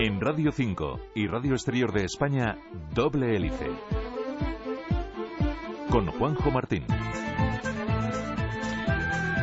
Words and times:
En 0.00 0.20
Radio 0.20 0.52
5 0.52 1.00
y 1.16 1.26
Radio 1.26 1.54
Exterior 1.54 1.92
de 1.92 2.04
España, 2.04 2.56
Doble 2.94 3.34
Hélice. 3.34 3.66
Con 5.90 6.06
Juanjo 6.06 6.52
Martín. 6.52 6.84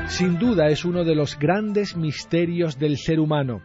Sin 0.08 0.40
duda 0.40 0.70
es 0.70 0.86
uno 0.86 1.04
de 1.04 1.14
los 1.14 1.38
grandes 1.38 1.98
misterios 1.98 2.80
del 2.80 2.96
ser 2.96 3.20
humano, 3.20 3.64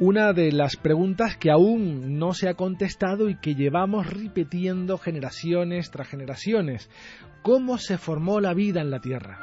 una 0.00 0.32
de 0.32 0.50
las 0.50 0.74
preguntas 0.74 1.36
que 1.36 1.52
aún 1.52 2.18
no 2.18 2.34
se 2.34 2.48
ha 2.48 2.54
contestado 2.54 3.28
y 3.28 3.36
que 3.36 3.54
llevamos 3.54 4.12
repitiendo 4.12 4.98
generaciones 4.98 5.92
tras 5.92 6.08
generaciones. 6.08 6.90
¿Cómo 7.42 7.78
se 7.78 7.98
formó 7.98 8.40
la 8.40 8.52
vida 8.52 8.80
en 8.80 8.90
la 8.90 8.98
Tierra? 8.98 9.38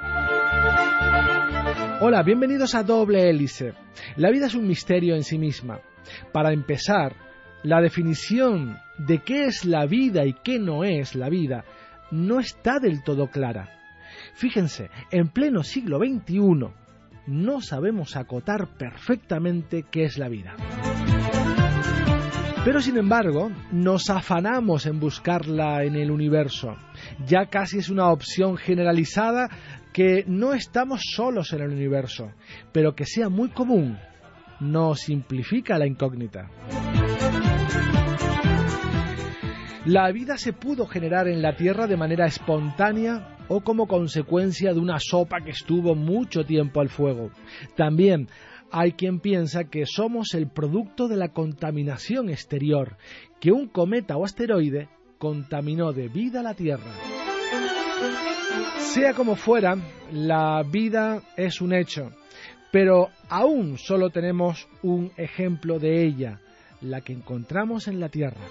Hola, 2.02 2.24
bienvenidos 2.24 2.76
a 2.76 2.84
Doble 2.84 3.30
Hélice. 3.30 3.74
La 4.18 4.32
vida 4.32 4.48
es 4.48 4.56
un 4.56 4.68
misterio 4.68 5.16
en 5.16 5.24
sí 5.24 5.38
misma. 5.38 5.80
Para 6.32 6.54
empezar, 6.54 7.16
la 7.64 7.82
definición 7.82 8.78
de 8.98 9.20
qué 9.20 9.46
es 9.46 9.66
la 9.66 9.86
vida 9.86 10.26
y 10.26 10.34
qué 10.34 10.60
no 10.60 10.84
es 10.84 11.16
la 11.16 11.30
vida 11.30 11.66
no 12.12 12.40
está 12.40 12.80
del 12.80 13.04
todo 13.04 13.28
clara. 13.28 13.70
Fíjense, 14.34 14.90
en 15.12 15.30
pleno 15.30 15.64
siglo 15.64 16.00
XXI 16.00 16.70
no 17.28 17.62
sabemos 17.62 18.16
acotar 18.16 18.68
perfectamente 18.78 19.86
qué 19.92 20.04
es 20.06 20.18
la 20.18 20.30
vida. 20.30 20.56
Pero 22.66 22.82
sin 22.82 22.98
embargo, 22.98 23.52
nos 23.72 24.10
afanamos 24.10 24.86
en 24.86 25.00
buscarla 25.00 25.84
en 25.84 25.96
el 25.96 26.12
universo. 26.12 26.76
Ya 27.26 27.46
casi 27.46 27.78
es 27.78 27.90
una 27.90 28.10
opción 28.10 28.58
generalizada 28.58 29.50
que 29.94 30.26
no 30.28 30.54
estamos 30.54 31.02
solos 31.16 31.54
en 31.54 31.62
el 31.62 31.72
universo, 31.72 32.32
pero 32.72 32.96
que 32.96 33.06
sea 33.06 33.30
muy 33.30 33.50
común 33.50 33.98
no 34.60 34.96
simplifica 34.96 35.78
la 35.78 35.88
incógnita. 35.88 36.50
La 39.86 40.12
vida 40.12 40.38
se 40.38 40.54
pudo 40.54 40.86
generar 40.86 41.28
en 41.28 41.42
la 41.42 41.56
Tierra 41.56 41.88
de 41.88 41.98
manera 41.98 42.26
espontánea 42.26 43.38
o 43.48 43.62
como 43.62 43.88
consecuencia 43.88 44.74
de 44.74 44.80
una 44.80 45.00
sopa 45.00 45.42
que 45.42 45.52
estuvo 45.52 45.96
mucho 45.96 46.44
tiempo 46.44 46.82
al 46.82 46.90
fuego. 46.90 47.32
También 47.76 48.28
hay 48.72 48.92
quien 48.92 49.20
piensa 49.20 49.64
que 49.64 49.86
somos 49.86 50.34
el 50.36 50.50
producto 50.50 51.08
de 51.08 51.18
la 51.18 51.30
contaminación 51.30 52.30
exterior, 52.30 52.98
que 53.40 53.52
un 53.52 53.68
cometa 53.68 54.16
o 54.18 54.26
asteroide 54.26 54.90
contaminó 55.18 55.92
de 55.92 56.08
vida 56.08 56.44
la 56.44 56.54
Tierra. 56.54 56.92
Sea 58.78 59.14
como 59.14 59.36
fuera, 59.36 59.76
la 60.12 60.64
vida 60.64 61.22
es 61.36 61.62
un 61.62 61.74
hecho, 61.74 62.12
pero 62.72 63.10
aún 63.30 63.78
solo 63.78 64.10
tenemos 64.10 64.68
un 64.84 65.12
ejemplo 65.18 65.80
de 65.80 66.06
ella, 66.06 66.40
la 66.82 67.02
que 67.02 67.14
encontramos 67.14 67.88
en 67.88 68.00
la 68.00 68.10
Tierra. 68.10 68.42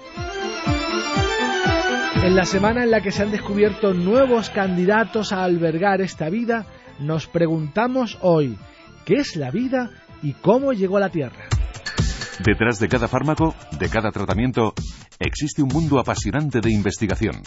En 2.22 2.34
la 2.34 2.44
semana 2.44 2.82
en 2.82 2.90
la 2.90 3.00
que 3.00 3.12
se 3.12 3.22
han 3.22 3.30
descubierto 3.30 3.94
nuevos 3.94 4.50
candidatos 4.50 5.32
a 5.32 5.44
albergar 5.44 6.00
esta 6.00 6.28
vida, 6.28 6.66
nos 6.98 7.26
preguntamos 7.26 8.18
hoy, 8.20 8.58
¿qué 9.04 9.14
es 9.14 9.36
la 9.36 9.50
vida 9.50 9.90
y 10.22 10.32
cómo 10.32 10.72
llegó 10.72 10.96
a 10.96 11.00
la 11.00 11.10
Tierra? 11.10 11.48
Detrás 12.44 12.78
de 12.80 12.88
cada 12.88 13.08
fármaco, 13.08 13.54
de 13.78 13.88
cada 13.88 14.10
tratamiento, 14.10 14.74
existe 15.18 15.62
un 15.62 15.68
mundo 15.68 15.98
apasionante 15.98 16.60
de 16.60 16.72
investigación. 16.72 17.42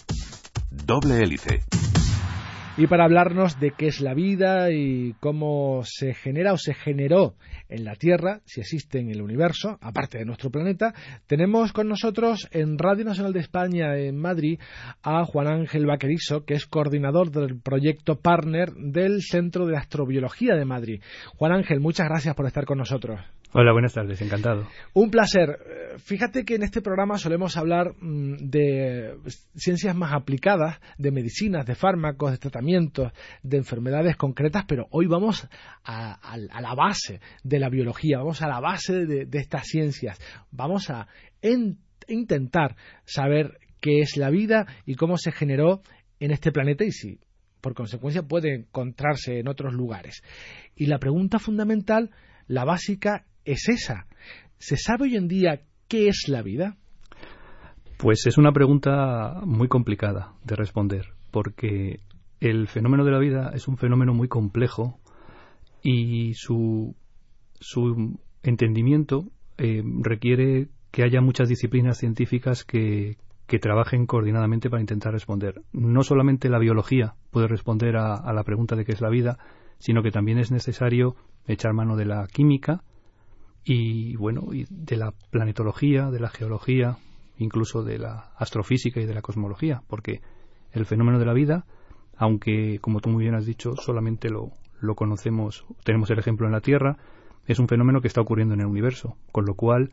Doble 0.70 1.22
hélice. 1.22 1.62
Y 2.78 2.88
para 2.88 3.04
hablarnos 3.04 3.60
de 3.60 3.72
qué 3.72 3.88
es 3.88 4.00
la 4.00 4.14
vida 4.14 4.72
y 4.72 5.14
cómo 5.20 5.82
se 5.84 6.14
genera 6.14 6.54
o 6.54 6.58
se 6.58 6.74
generó 6.74 7.36
en 7.68 7.84
la 7.84 7.96
Tierra, 7.96 8.40
si 8.46 8.62
existe 8.62 9.00
en 9.00 9.12
el 9.12 9.22
universo, 9.22 9.78
aparte 9.82 10.18
de 10.18 10.26
nuestro 10.26 10.50
planeta, 10.50 10.94
tenemos 11.28 11.74
con 11.74 11.90
nosotros 11.90 12.48
en 12.52 12.78
Radio 12.78 13.04
Nacional 13.04 13.34
de 13.34 13.42
España 13.42 13.98
en 13.98 14.18
Madrid 14.18 14.58
a 15.04 15.26
Juan 15.26 15.48
Ángel 15.48 15.86
Vaquerizo, 15.86 16.46
que 16.46 16.54
es 16.54 16.66
coordinador 16.66 17.30
del 17.30 17.60
proyecto 17.60 18.22
Partner 18.22 18.72
del 18.72 19.22
Centro 19.22 19.66
de 19.66 19.76
Astrobiología 19.76 20.56
de 20.56 20.66
Madrid. 20.66 21.02
Juan 21.36 21.52
Ángel, 21.52 21.82
muchas 21.82 22.08
gracias 22.08 22.36
por 22.36 22.48
estar 22.48 22.64
con 22.64 22.78
nosotros. 22.78 23.20
Hola, 23.54 23.74
buenas 23.74 23.94
tardes, 23.94 24.22
encantado. 24.22 24.66
Un 24.94 25.12
placer. 25.12 25.58
Fíjate 25.98 26.46
que 26.46 26.56
en 26.56 26.64
este 26.64 26.82
programa 26.82 27.18
solemos 27.18 27.58
hablar 27.58 27.96
mm, 28.00 28.50
de 28.50 29.18
ciencias 29.56 29.94
más 29.94 30.14
aplicadas, 30.14 30.80
de 30.98 31.12
medicinas, 31.12 31.66
de 31.66 31.76
fármacos, 31.76 32.32
de 32.32 32.38
tratamientos, 32.38 33.12
de 33.44 33.58
enfermedades 33.58 34.16
concretas, 34.16 34.64
pero 34.66 34.88
hoy 34.92 35.08
vamos 35.08 35.50
a, 35.84 36.38
la 36.38 36.74
base 36.76 37.20
de 37.44 37.60
la 37.60 37.68
biología, 37.68 38.20
vamos 38.20 38.42
a 38.42 38.48
la 38.48 38.62
base 38.62 39.06
de, 39.06 39.28
estas 39.38 39.68
ciencias, 39.68 40.18
vamos 40.52 40.90
a 40.90 41.08
intentar 42.08 42.78
saber 43.04 43.60
qué 43.82 44.00
es 44.00 44.16
la 44.16 44.30
vida 44.30 44.66
y 44.86 44.96
cómo 44.96 45.18
se 45.18 45.34
generó 45.34 45.82
en 46.22 46.32
este 46.32 46.54
planeta 46.54 46.86
y 46.86 46.92
si 46.92 47.20
por 47.60 47.74
consecuencia 47.74 48.24
puede 48.24 48.56
encontrarse 48.56 49.40
en 49.40 49.50
otros 49.50 49.74
lugares. 49.74 50.24
Y 50.74 50.86
la 50.86 51.00
pregunta 51.00 51.38
fundamental, 51.38 52.12
la 52.48 52.64
básica, 52.64 53.26
es 53.46 53.70
esa. 53.70 54.08
¿Se 54.58 54.78
sabe 54.78 55.06
hoy 55.06 55.16
en 55.16 55.28
día 55.28 55.62
qué 55.88 56.08
es 56.08 56.26
la 56.28 56.42
vida? 56.42 56.78
Pues 57.98 58.26
es 58.26 58.38
una 58.38 58.52
pregunta 58.52 59.42
muy 59.46 59.68
complicada 59.68 60.34
de 60.44 60.56
responder, 60.56 61.14
porque 61.30 62.00
el 62.40 62.68
fenómeno 62.68 63.06
de 63.06 63.12
la 63.12 63.20
vida 63.20 63.52
es 63.54 63.68
un 63.68 63.78
fenómeno 63.78 64.14
muy 64.14 64.28
complejo 64.28 65.00
y 65.84 66.34
su, 66.34 66.96
su 67.60 68.20
entendimiento 68.44 69.26
eh, 69.58 69.84
requiere 70.02 70.70
que 70.90 71.04
haya 71.04 71.22
muchas 71.22 71.48
disciplinas 71.48 72.00
científicas 72.00 72.64
que, 72.66 73.18
que, 73.48 73.60
trabajen 73.60 74.08
coordinadamente 74.08 74.70
para 74.70 74.82
intentar 74.82 75.14
responder. 75.14 75.62
No 75.72 76.04
solamente 76.04 76.50
la 76.50 76.60
biología 76.60 77.14
puede 77.30 77.48
responder 77.48 77.96
a, 77.96 78.16
a 78.16 78.34
la 78.34 78.44
pregunta 78.44 78.76
de 78.76 78.86
qué 78.86 78.92
es 78.92 79.02
la 79.02 79.10
vida, 79.10 79.38
sino 79.78 80.04
que 80.04 80.12
también 80.12 80.38
es 80.40 80.52
necesario 80.52 81.16
echar 81.48 81.74
mano 81.74 81.96
de 81.96 82.06
la 82.06 82.28
química, 82.28 82.84
y 83.64 84.16
bueno, 84.16 84.54
y 84.54 84.66
de 84.70 84.98
la 84.98 85.14
planetología, 85.30 86.10
de 86.10 86.20
la 86.20 86.30
geología, 86.30 86.98
incluso 87.38 87.84
de 87.84 88.00
la 88.00 88.32
astrofísica 88.38 89.00
y 89.00 89.06
de 89.06 89.14
la 89.14 89.22
cosmología, 89.22 89.84
porque 89.88 90.22
el 90.72 90.86
fenómeno 90.86 91.20
de 91.20 91.26
la 91.26 91.34
vida, 91.34 91.66
aunque 92.16 92.80
como 92.80 93.00
tú 93.00 93.10
muy 93.10 93.24
bien 93.24 93.36
has 93.36 93.46
dicho, 93.46 93.76
solamente 93.76 94.30
lo, 94.30 94.52
lo 94.80 94.96
conocemos, 94.96 95.66
tenemos 95.84 96.10
el 96.10 96.20
ejemplo 96.20 96.46
en 96.48 96.54
la 96.54 96.62
Tierra, 96.62 96.98
es 97.46 97.60
un 97.60 97.68
fenómeno 97.68 98.02
que 98.02 98.08
está 98.08 98.22
ocurriendo 98.22 98.54
en 98.54 98.62
el 98.62 98.68
universo, 98.68 99.16
con 99.32 99.46
lo 99.46 99.56
cual 99.56 99.92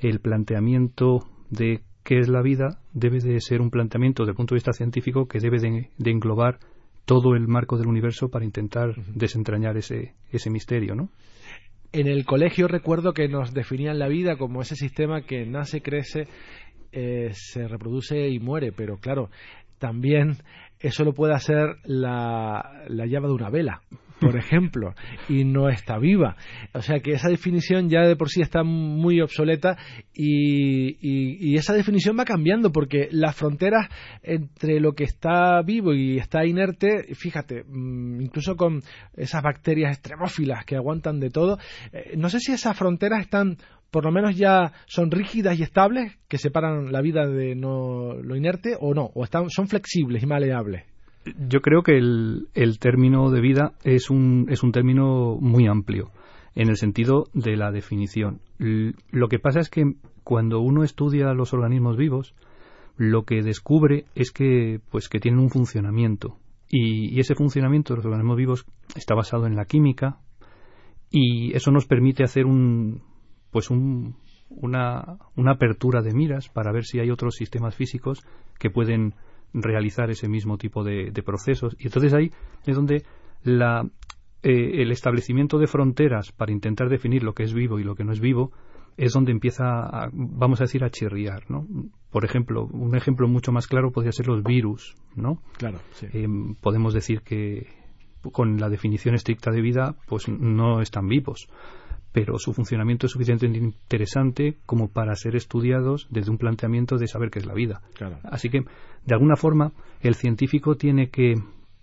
el 0.00 0.20
planteamiento 0.20 1.20
de 1.50 1.82
qué 2.04 2.18
es 2.18 2.28
la 2.28 2.42
vida 2.42 2.80
debe 2.92 3.20
de 3.20 3.40
ser 3.40 3.60
un 3.60 3.70
planteamiento 3.70 4.22
desde 4.22 4.32
el 4.32 4.36
punto 4.36 4.54
de 4.54 4.58
vista 4.58 4.72
científico 4.72 5.26
que 5.26 5.40
debe 5.40 5.58
de, 5.58 5.90
de 5.96 6.10
englobar 6.10 6.58
todo 7.04 7.34
el 7.34 7.48
marco 7.48 7.78
del 7.78 7.88
universo 7.88 8.28
para 8.28 8.44
intentar 8.44 8.94
desentrañar 9.14 9.76
ese, 9.76 10.14
ese 10.30 10.50
misterio, 10.50 10.94
¿no? 10.94 11.10
En 11.92 12.06
el 12.06 12.26
colegio 12.26 12.68
recuerdo 12.68 13.14
que 13.14 13.28
nos 13.28 13.54
definían 13.54 13.98
la 13.98 14.08
vida 14.08 14.36
como 14.36 14.60
ese 14.60 14.76
sistema 14.76 15.22
que 15.22 15.46
nace, 15.46 15.80
crece, 15.80 16.28
eh, 16.92 17.30
se 17.32 17.66
reproduce 17.66 18.28
y 18.28 18.38
muere, 18.38 18.72
pero 18.72 18.98
claro, 18.98 19.30
también 19.78 20.36
eso 20.80 21.04
lo 21.04 21.12
puede 21.12 21.34
hacer 21.34 21.76
la, 21.84 22.84
la 22.88 23.06
llave 23.06 23.28
de 23.28 23.34
una 23.34 23.50
vela 23.50 23.82
por 24.18 24.36
ejemplo, 24.36 24.94
y 25.28 25.44
no 25.44 25.68
está 25.68 25.98
viva. 25.98 26.36
O 26.74 26.82
sea 26.82 27.00
que 27.00 27.12
esa 27.12 27.28
definición 27.28 27.88
ya 27.88 28.02
de 28.02 28.16
por 28.16 28.28
sí 28.28 28.40
está 28.40 28.62
muy 28.62 29.20
obsoleta 29.20 29.76
y, 30.12 30.96
y, 31.00 31.56
esa 31.56 31.72
definición 31.72 32.16
va 32.18 32.24
cambiando 32.24 32.72
porque 32.72 33.08
las 33.10 33.36
fronteras 33.36 33.88
entre 34.22 34.80
lo 34.80 34.92
que 34.92 35.04
está 35.04 35.62
vivo 35.62 35.92
y 35.94 36.18
está 36.18 36.44
inerte, 36.46 37.14
fíjate, 37.14 37.64
mm, 37.64 38.20
incluso 38.20 38.56
con 38.56 38.82
esas 39.16 39.42
bacterias 39.42 39.92
extremófilas 39.92 40.64
que 40.64 40.76
aguantan 40.76 41.20
de 41.20 41.30
todo, 41.30 41.58
eh, 41.92 42.14
no 42.16 42.28
sé 42.28 42.40
si 42.40 42.52
esas 42.52 42.76
fronteras 42.76 43.20
están 43.20 43.58
por 43.90 44.04
lo 44.04 44.12
menos 44.12 44.36
ya 44.36 44.72
son 44.86 45.10
rígidas 45.10 45.58
y 45.58 45.62
estables 45.62 46.18
que 46.28 46.38
separan 46.38 46.92
la 46.92 47.00
vida 47.00 47.26
de 47.26 47.54
no, 47.54 48.14
lo 48.14 48.36
inerte 48.36 48.76
o 48.78 48.92
no, 48.92 49.10
o 49.14 49.24
están, 49.24 49.48
son 49.48 49.66
flexibles 49.66 50.22
y 50.22 50.26
maleables. 50.26 50.67
Yo 51.36 51.60
creo 51.60 51.82
que 51.82 51.96
el, 51.96 52.78
término 52.80 53.30
de 53.30 53.40
vida 53.40 53.72
es 53.84 54.10
un, 54.10 54.46
es 54.48 54.62
un 54.62 54.72
término 54.72 55.36
muy 55.40 55.66
amplio 55.66 56.10
en 56.54 56.68
el 56.68 56.76
sentido 56.76 57.26
de 57.34 57.56
la 57.56 57.70
definición. 57.70 58.40
Lo 58.58 59.28
que 59.28 59.38
pasa 59.38 59.60
es 59.60 59.70
que 59.70 59.84
cuando 60.24 60.60
uno 60.60 60.82
estudia 60.82 61.32
los 61.34 61.52
organismos 61.52 61.96
vivos, 61.96 62.34
lo 62.96 63.22
que 63.22 63.42
descubre 63.42 64.06
es 64.14 64.32
que, 64.32 64.80
pues, 64.90 65.08
que 65.08 65.20
tienen 65.20 65.40
un 65.40 65.50
funcionamiento. 65.50 66.36
Y, 66.68 67.18
ese 67.18 67.34
funcionamiento 67.34 67.94
de 67.94 67.98
los 67.98 68.06
organismos 68.06 68.36
vivos 68.36 68.66
está 68.96 69.14
basado 69.14 69.46
en 69.46 69.56
la 69.56 69.64
química 69.64 70.18
y 71.10 71.54
eso 71.54 71.70
nos 71.70 71.86
permite 71.86 72.24
hacer 72.24 72.44
un, 72.44 73.02
pues 73.50 73.70
un, 73.70 74.16
una, 74.50 75.18
una 75.36 75.52
apertura 75.52 76.02
de 76.02 76.12
miras 76.12 76.48
para 76.48 76.72
ver 76.72 76.84
si 76.84 76.98
hay 77.00 77.10
otros 77.10 77.36
sistemas 77.36 77.74
físicos 77.74 78.22
que 78.58 78.68
pueden 78.68 79.14
realizar 79.52 80.10
ese 80.10 80.28
mismo 80.28 80.58
tipo 80.58 80.84
de, 80.84 81.12
procesos. 81.24 81.76
Y 81.78 81.86
entonces 81.86 82.14
ahí 82.14 82.30
es 82.66 82.76
donde 82.76 83.04
la, 83.42 83.88
eh, 84.42 84.82
el 84.82 84.90
establecimiento 84.92 85.58
de 85.58 85.66
fronteras 85.66 86.32
para 86.32 86.52
intentar 86.52 86.88
definir 86.88 87.22
lo 87.22 87.34
que 87.34 87.44
es 87.44 87.54
vivo 87.54 87.78
y 87.78 87.84
lo 87.84 87.94
que 87.94 88.04
no 88.04 88.12
es 88.12 88.20
vivo 88.20 88.52
es 88.96 89.12
donde 89.12 89.30
empieza, 89.30 90.10
vamos 90.12 90.60
a 90.60 90.64
decir, 90.64 90.82
a 90.82 90.90
chirriar, 90.90 91.48
¿no? 91.48 91.66
Por 92.10 92.24
ejemplo, 92.24 92.64
un 92.64 92.96
ejemplo 92.96 93.28
mucho 93.28 93.52
más 93.52 93.68
claro 93.68 93.92
podría 93.92 94.10
ser 94.10 94.26
los 94.26 94.42
virus, 94.42 94.96
¿no? 95.14 95.40
Claro, 95.56 95.78
sí. 95.92 96.08
Eh, 96.12 96.26
podemos 96.60 96.94
decir 96.94 97.22
que 97.22 97.68
con 98.32 98.58
la 98.58 98.68
definición 98.68 99.14
estricta 99.14 99.52
de 99.52 99.60
vida, 99.60 99.94
pues 100.08 100.28
no 100.28 100.80
están 100.80 101.06
vivos, 101.06 101.48
pero 102.12 102.38
su 102.38 102.52
funcionamiento 102.52 103.06
es 103.06 103.12
suficientemente 103.12 103.58
interesante 103.58 104.56
como 104.66 104.88
para 104.88 105.14
ser 105.14 105.36
estudiados 105.36 106.06
desde 106.10 106.30
un 106.30 106.38
planteamiento 106.38 106.96
de 106.96 107.06
saber 107.06 107.30
qué 107.30 107.38
es 107.38 107.46
la 107.46 107.54
vida. 107.54 107.82
Así 108.24 108.48
que, 108.48 108.64
de 109.04 109.14
alguna 109.14 109.36
forma, 109.36 109.72
el 110.00 110.14
científico 110.14 110.76
tiene 110.76 111.10
que 111.10 111.34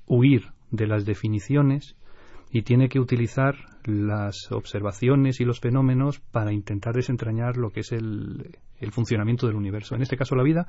huir 0.07 0.47
de 0.71 0.87
las 0.87 1.05
definiciones 1.05 1.95
y 2.51 2.63
tiene 2.63 2.89
que 2.89 2.99
utilizar 2.99 3.55
las 3.85 4.51
observaciones 4.51 5.39
y 5.39 5.45
los 5.45 5.59
fenómenos 5.59 6.19
para 6.19 6.53
intentar 6.53 6.93
desentrañar 6.93 7.57
lo 7.57 7.69
que 7.71 7.81
es 7.81 7.91
el, 7.91 8.55
funcionamiento 8.91 9.47
del 9.47 9.55
universo. 9.55 9.95
En 9.95 10.01
este 10.01 10.17
caso, 10.17 10.35
la 10.35 10.43
vida. 10.43 10.67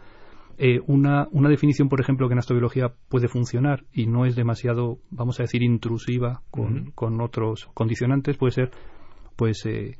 Eh, 0.58 0.80
una, 0.86 1.28
una, 1.32 1.50
definición, 1.50 1.90
por 1.90 2.00
ejemplo, 2.00 2.28
que 2.28 2.32
en 2.32 2.38
astrobiología 2.38 2.94
puede 3.10 3.28
funcionar 3.28 3.84
y 3.92 4.06
no 4.06 4.24
es 4.24 4.36
demasiado, 4.36 4.98
vamos 5.10 5.38
a 5.38 5.42
decir, 5.42 5.62
intrusiva 5.62 6.40
con, 6.50 6.92
con 6.92 7.20
otros 7.20 7.68
condicionantes, 7.74 8.38
puede 8.38 8.52
ser 8.52 8.70
pues 9.36 9.64
eh, 9.66 9.96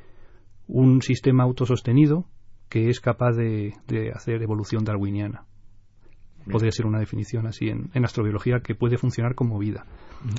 un 0.67 1.03
sistema 1.03 1.45
autosostenido 1.45 2.27
que 2.69 2.89
es 2.89 3.01
capaz 3.01 3.37
de 3.37 3.73
hacer 4.15 4.43
evolución 4.43 4.85
darwiniana. 4.85 5.47
Podría 6.51 6.71
ser 6.71 6.87
una 6.87 7.01
definición 7.01 7.47
así 7.47 7.69
en, 7.69 8.05
astrobiología 8.05 8.61
que 8.61 8.75
puede 8.75 8.99
funcionar 8.99 9.35
como 9.35 9.59
vida. 9.59 9.85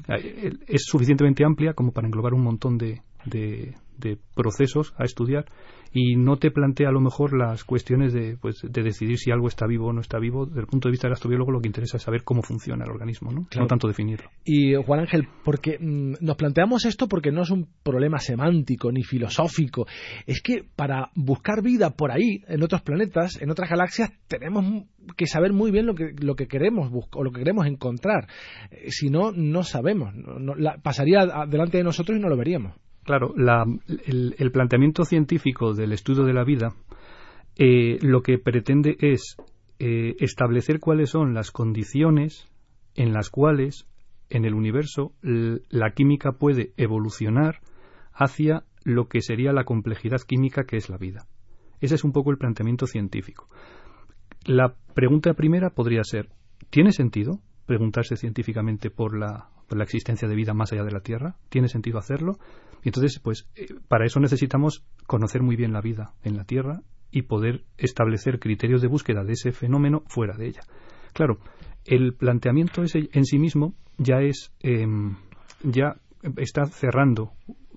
Eh, 0.07 0.53
es 0.67 0.83
suficientemente 0.85 1.44
amplia 1.44 1.73
como 1.73 1.91
para 1.91 2.07
englobar 2.07 2.33
un 2.33 2.44
montón 2.44 2.77
de, 2.77 3.01
de 3.25 3.75
procesos 4.35 4.94
a 4.97 5.03
estudiar 5.03 5.45
y 5.94 6.15
no 6.15 6.38
te 6.38 6.51
plantea 6.51 6.89
a 6.89 6.91
lo 6.91 6.99
mejor 6.99 7.38
las 7.38 7.63
cuestiones 7.63 8.13
de, 8.13 8.38
pues, 8.38 8.61
de 8.61 8.83
decidir 8.83 9.17
si 9.17 9.31
algo 9.31 9.47
está 9.47 9.65
vivo 9.65 9.88
o 9.88 9.94
no 9.94 10.01
está 10.01 10.19
vivo. 10.19 10.45
Desde 10.45 10.61
el 10.61 10.67
punto 10.67 10.88
de 10.88 10.91
vista 10.91 11.07
del 11.07 11.13
astrobiólogo 11.13 11.51
lo 11.51 11.61
que 11.61 11.67
interesa 11.67 11.97
es 11.97 12.03
saber 12.03 12.23
cómo 12.23 12.41
funciona 12.41 12.85
el 12.85 12.91
organismo, 12.91 13.31
no, 13.31 13.47
no 13.55 13.67
tanto 13.67 13.88
definirlo. 13.88 14.29
Y 14.44 14.75
Juan 14.75 15.01
Ángel, 15.01 15.27
porque 15.44 15.77
mm, 15.79 16.15
nos 16.21 16.38
planteamos 16.38 16.85
esto 16.85 17.07
porque 17.07 17.31
no 17.31 17.41
es 17.44 17.49
un 17.49 17.67
problema 17.83 18.19
semántico 18.19 18.91
ni 18.91 19.03
filosófico, 19.03 19.88
es 20.25 20.41
que 20.41 20.63
para 20.75 21.11
buscar 21.15 21.61
vida 21.61 21.91
por 21.91 22.11
ahí, 22.11 22.44
en 22.47 22.63
otros 22.63 22.81
planetas, 22.81 23.41
en 23.41 23.49
otras 23.49 23.69
galaxias, 23.69 24.11
tenemos 24.27 24.85
que 25.15 25.25
saber 25.25 25.53
muy 25.53 25.71
bien 25.71 25.85
lo 25.85 25.95
que, 25.95 26.11
lo 26.19 26.35
que 26.35 26.47
queremos 26.47 26.91
buscar 26.91 27.21
o 27.21 27.23
lo 27.23 27.31
que 27.31 27.39
queremos 27.39 27.65
encontrar. 27.65 28.27
Eh, 28.71 28.91
si 28.91 29.09
no, 29.09 29.31
no 29.31 29.63
sabemos. 29.63 30.13
pasaría 30.83 31.25
delante 31.47 31.77
de 31.77 31.83
nosotros 31.83 32.17
y 32.17 32.21
no 32.21 32.29
lo 32.29 32.38
veríamos. 32.38 32.73
Claro, 33.07 33.33
el, 33.38 34.51
planteamiento 34.51 35.06
científico 35.06 35.74
del 35.74 35.94
estudio 35.94 36.25
de 36.25 36.33
la 36.33 36.44
vida 36.44 36.74
eh, 37.56 38.00
lo 38.01 38.21
que 38.21 38.38
pretende 38.38 38.98
es 39.00 39.38
eh, 39.80 40.18
establecer 40.19 40.81
cuáles 40.81 41.12
son 41.12 41.33
las 41.33 41.51
condiciones 41.51 42.50
en 42.95 43.13
las 43.13 43.30
cuales 43.30 43.88
en 44.30 44.44
el 44.44 44.54
universo 44.54 45.13
la 45.21 45.92
química 45.92 46.33
puede 46.33 46.74
evolucionar 46.75 47.62
hacia 48.12 48.63
lo 48.83 49.07
que 49.07 49.21
sería 49.21 49.54
la 49.54 49.63
complejidad 49.63 50.19
química 50.27 50.65
que 50.65 50.75
es 50.75 50.89
la 50.89 50.98
vida. 50.98 51.27
Ese 51.80 51.95
es 51.95 52.04
un 52.04 52.12
poco 52.12 52.31
el 52.31 52.38
planteamiento 52.38 52.88
científico. 52.88 53.48
La 54.44 54.75
pregunta 54.94 55.33
primera 55.33 55.69
podría 55.69 56.04
ser, 56.04 56.27
¿tiene 56.71 56.92
sentido 56.92 57.39
preguntarse 57.68 58.16
científicamente 58.16 58.90
por 58.90 59.16
la, 59.16 59.50
existencia 59.81 60.28
de 60.28 60.36
vida 60.36 60.56
más 60.56 60.74
allá 60.74 60.84
de 60.84 60.92
la 60.92 61.02
Tierra? 61.02 61.36
¿Tiene 61.50 61.68
sentido 61.68 62.00
hacerlo? 62.00 62.40
Y 62.84 62.90
entonces, 62.90 63.19
pues, 63.19 63.48
eh, 63.56 63.68
para 63.88 64.06
eso 64.06 64.19
necesitamos 64.19 64.84
conocer 65.06 65.44
muy 65.44 65.56
bien 65.56 65.74
la 65.74 65.81
vida 65.81 66.14
en 66.24 66.38
la 66.38 66.46
Tierra 66.46 66.81
y 67.12 67.24
poder 67.24 67.66
establecer 67.78 68.40
criterios 68.40 68.81
de 68.81 68.88
búsqueda 68.88 69.24
de 69.24 69.34
ese 69.34 69.52
fenómeno 69.52 70.04
fuera 70.08 70.36
de 70.36 70.48
ella. 70.48 70.62
Claro, 71.14 71.40
el 71.86 72.14
planteamiento 72.14 72.84
ese 72.84 73.10
en 73.12 73.25
sí 73.25 73.38
mismo 73.38 73.75
ya 73.98 74.22
es 74.22 74.52
em, 74.62 75.16
ya 75.64 75.98
está 76.38 76.66
cerrando 76.66 77.31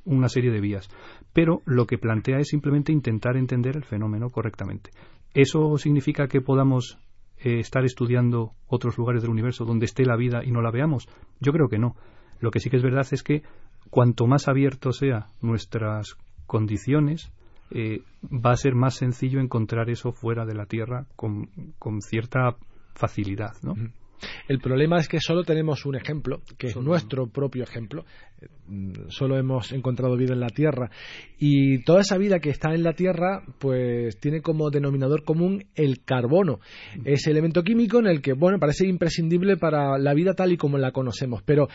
una 0.05 0.29
serie 0.29 0.51
de 0.51 0.61
vías, 0.61 0.89
pero 1.33 1.63
lo 1.65 1.87
que 1.87 1.99
plantea 1.99 2.39
es 2.39 2.49
simplemente 2.49 2.93
intentar 2.93 3.37
entender 3.37 3.77
el 3.77 3.85
fenómeno 3.85 4.31
correctamente. 4.31 4.91
¿Eso 5.35 5.77
significa 5.79 6.27
que 6.27 6.41
podamos 6.41 6.99
eh, 7.43 7.61
estar 7.61 7.85
estudiando 7.85 8.53
otros 8.67 8.99
lugares 8.99 9.23
del 9.23 9.31
universo 9.31 9.65
donde 9.65 9.87
esté 9.87 10.05
la 10.05 10.17
vida 10.17 10.43
y 10.45 10.51
no 10.51 10.63
la 10.63 10.71
veamos? 10.71 11.09
Yo 11.41 11.53
creo 11.53 11.69
que 11.69 11.79
no. 11.79 11.97
Lo 12.41 12.51
que 12.51 12.61
sí 12.61 12.71
que 12.71 12.77
es 12.77 12.83
verdad 12.83 13.07
es 13.11 13.23
que 13.23 13.43
cuanto 13.91 14.27
más 14.27 14.49
abierto 14.49 14.93
sea 14.93 15.27
nuestras 15.41 16.17
condiciones, 16.47 17.33
eh, 17.71 18.03
va 18.25 18.53
a 18.53 18.57
ser 18.57 18.75
más 18.75 18.95
sencillo 18.95 19.41
encontrar 19.41 19.91
eso 19.91 20.13
fuera 20.13 20.45
de 20.45 20.55
la 20.55 20.67
Tierra 20.67 21.07
con, 21.17 21.49
cierta 22.01 22.57
facilidad, 22.95 23.55
¿no? 23.63 23.75
El 24.49 24.59
problema 24.59 24.99
es 24.99 25.09
que 25.09 25.21
solo 25.21 25.45
tenemos 25.45 25.87
un 25.87 25.97
ejemplo, 25.97 26.43
que 26.59 26.69
es 26.69 26.77
nuestro 26.77 27.29
propio 27.29 27.65
ejemplo. 27.65 28.05
Solo 29.09 29.39
hemos 29.39 29.73
encontrado 29.73 30.17
vida 30.17 30.35
en 30.35 30.41
la 30.41 30.49
Tierra. 30.49 30.91
Y 31.39 31.83
toda 31.85 32.01
esa 32.01 32.19
vida 32.19 32.41
que 32.41 32.51
está 32.51 32.75
en 32.75 32.83
la 32.83 32.93
Tierra, 32.93 33.43
pues 33.59 34.19
tiene 34.19 34.41
como 34.41 34.71
denominador 34.71 35.25
común 35.25 35.65
el 35.75 36.05
carbono. 36.05 36.61
Ese 37.05 37.31
elemento 37.31 37.63
químico 37.63 37.99
en 37.99 38.07
el 38.07 38.23
que, 38.23 38.33
bueno, 38.33 38.59
parece 38.59 38.87
imprescindible 38.87 39.57
para 39.57 39.99
la 39.99 40.15
vida 40.15 40.35
tal 40.35 40.53
y 40.53 40.57
como 40.57 40.79
la 40.79 40.93
conocemos. 40.93 41.43
Pero 41.43 41.69